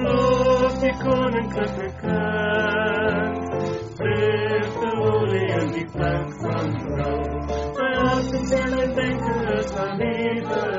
Loof 0.08 0.82
die 0.82 0.96
koninklike 1.04 1.90
kind. 2.02 3.56
Vreugde 4.02 4.94
olie 5.12 5.48
in 5.60 5.74
die 5.78 5.88
plek 5.94 6.38
van 6.42 6.78
rouw. 6.98 7.24
My 7.78 7.92
hart 8.02 8.38
en 8.40 8.54
siel 8.54 8.80
en 8.82 8.96
denken 9.04 9.58
is 9.60 9.74
van 9.78 9.98
liefde. 10.02 10.79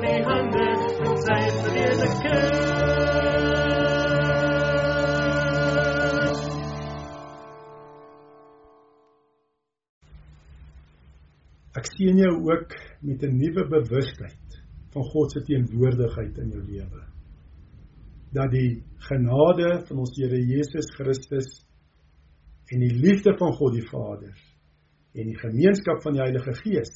Ek 11.81 11.87
sien 11.95 12.19
jou 12.21 12.33
ook 12.45 12.75
met 13.01 13.23
'n 13.25 13.37
nuwe 13.37 13.63
bewustheid 13.69 14.57
van 14.93 15.03
God 15.03 15.31
se 15.31 15.41
teenwoordigheid 15.41 16.37
in 16.37 16.49
jou 16.53 16.61
lewe. 16.61 17.01
Dat 18.37 18.51
die 18.51 18.83
genade 19.09 19.69
van 19.87 19.97
ons 19.97 20.13
Here 20.17 20.37
Jesus 20.37 20.91
Christus 20.93 21.65
en 22.69 22.79
die 22.79 22.93
liefde 22.93 23.33
van 23.37 23.53
God 23.53 23.73
die 23.73 23.87
Vader 23.87 24.35
en 25.13 25.25
die 25.25 25.37
gemeenskap 25.37 26.03
van 26.03 26.13
die 26.13 26.21
Heilige 26.21 26.53
Gees 26.61 26.93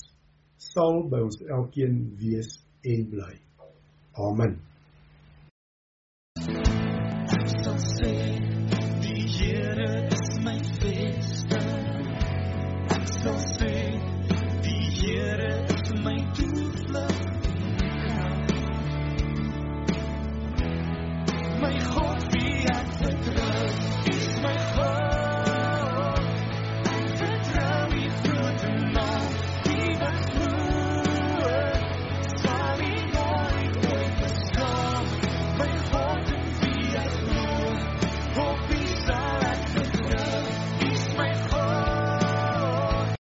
sal 0.58 1.10
by 1.10 1.24
ons 1.26 1.42
elkeen 1.42 2.16
wees 2.22 2.62
en 2.84 3.10
bly. 3.10 3.34
Amen. 4.14 4.60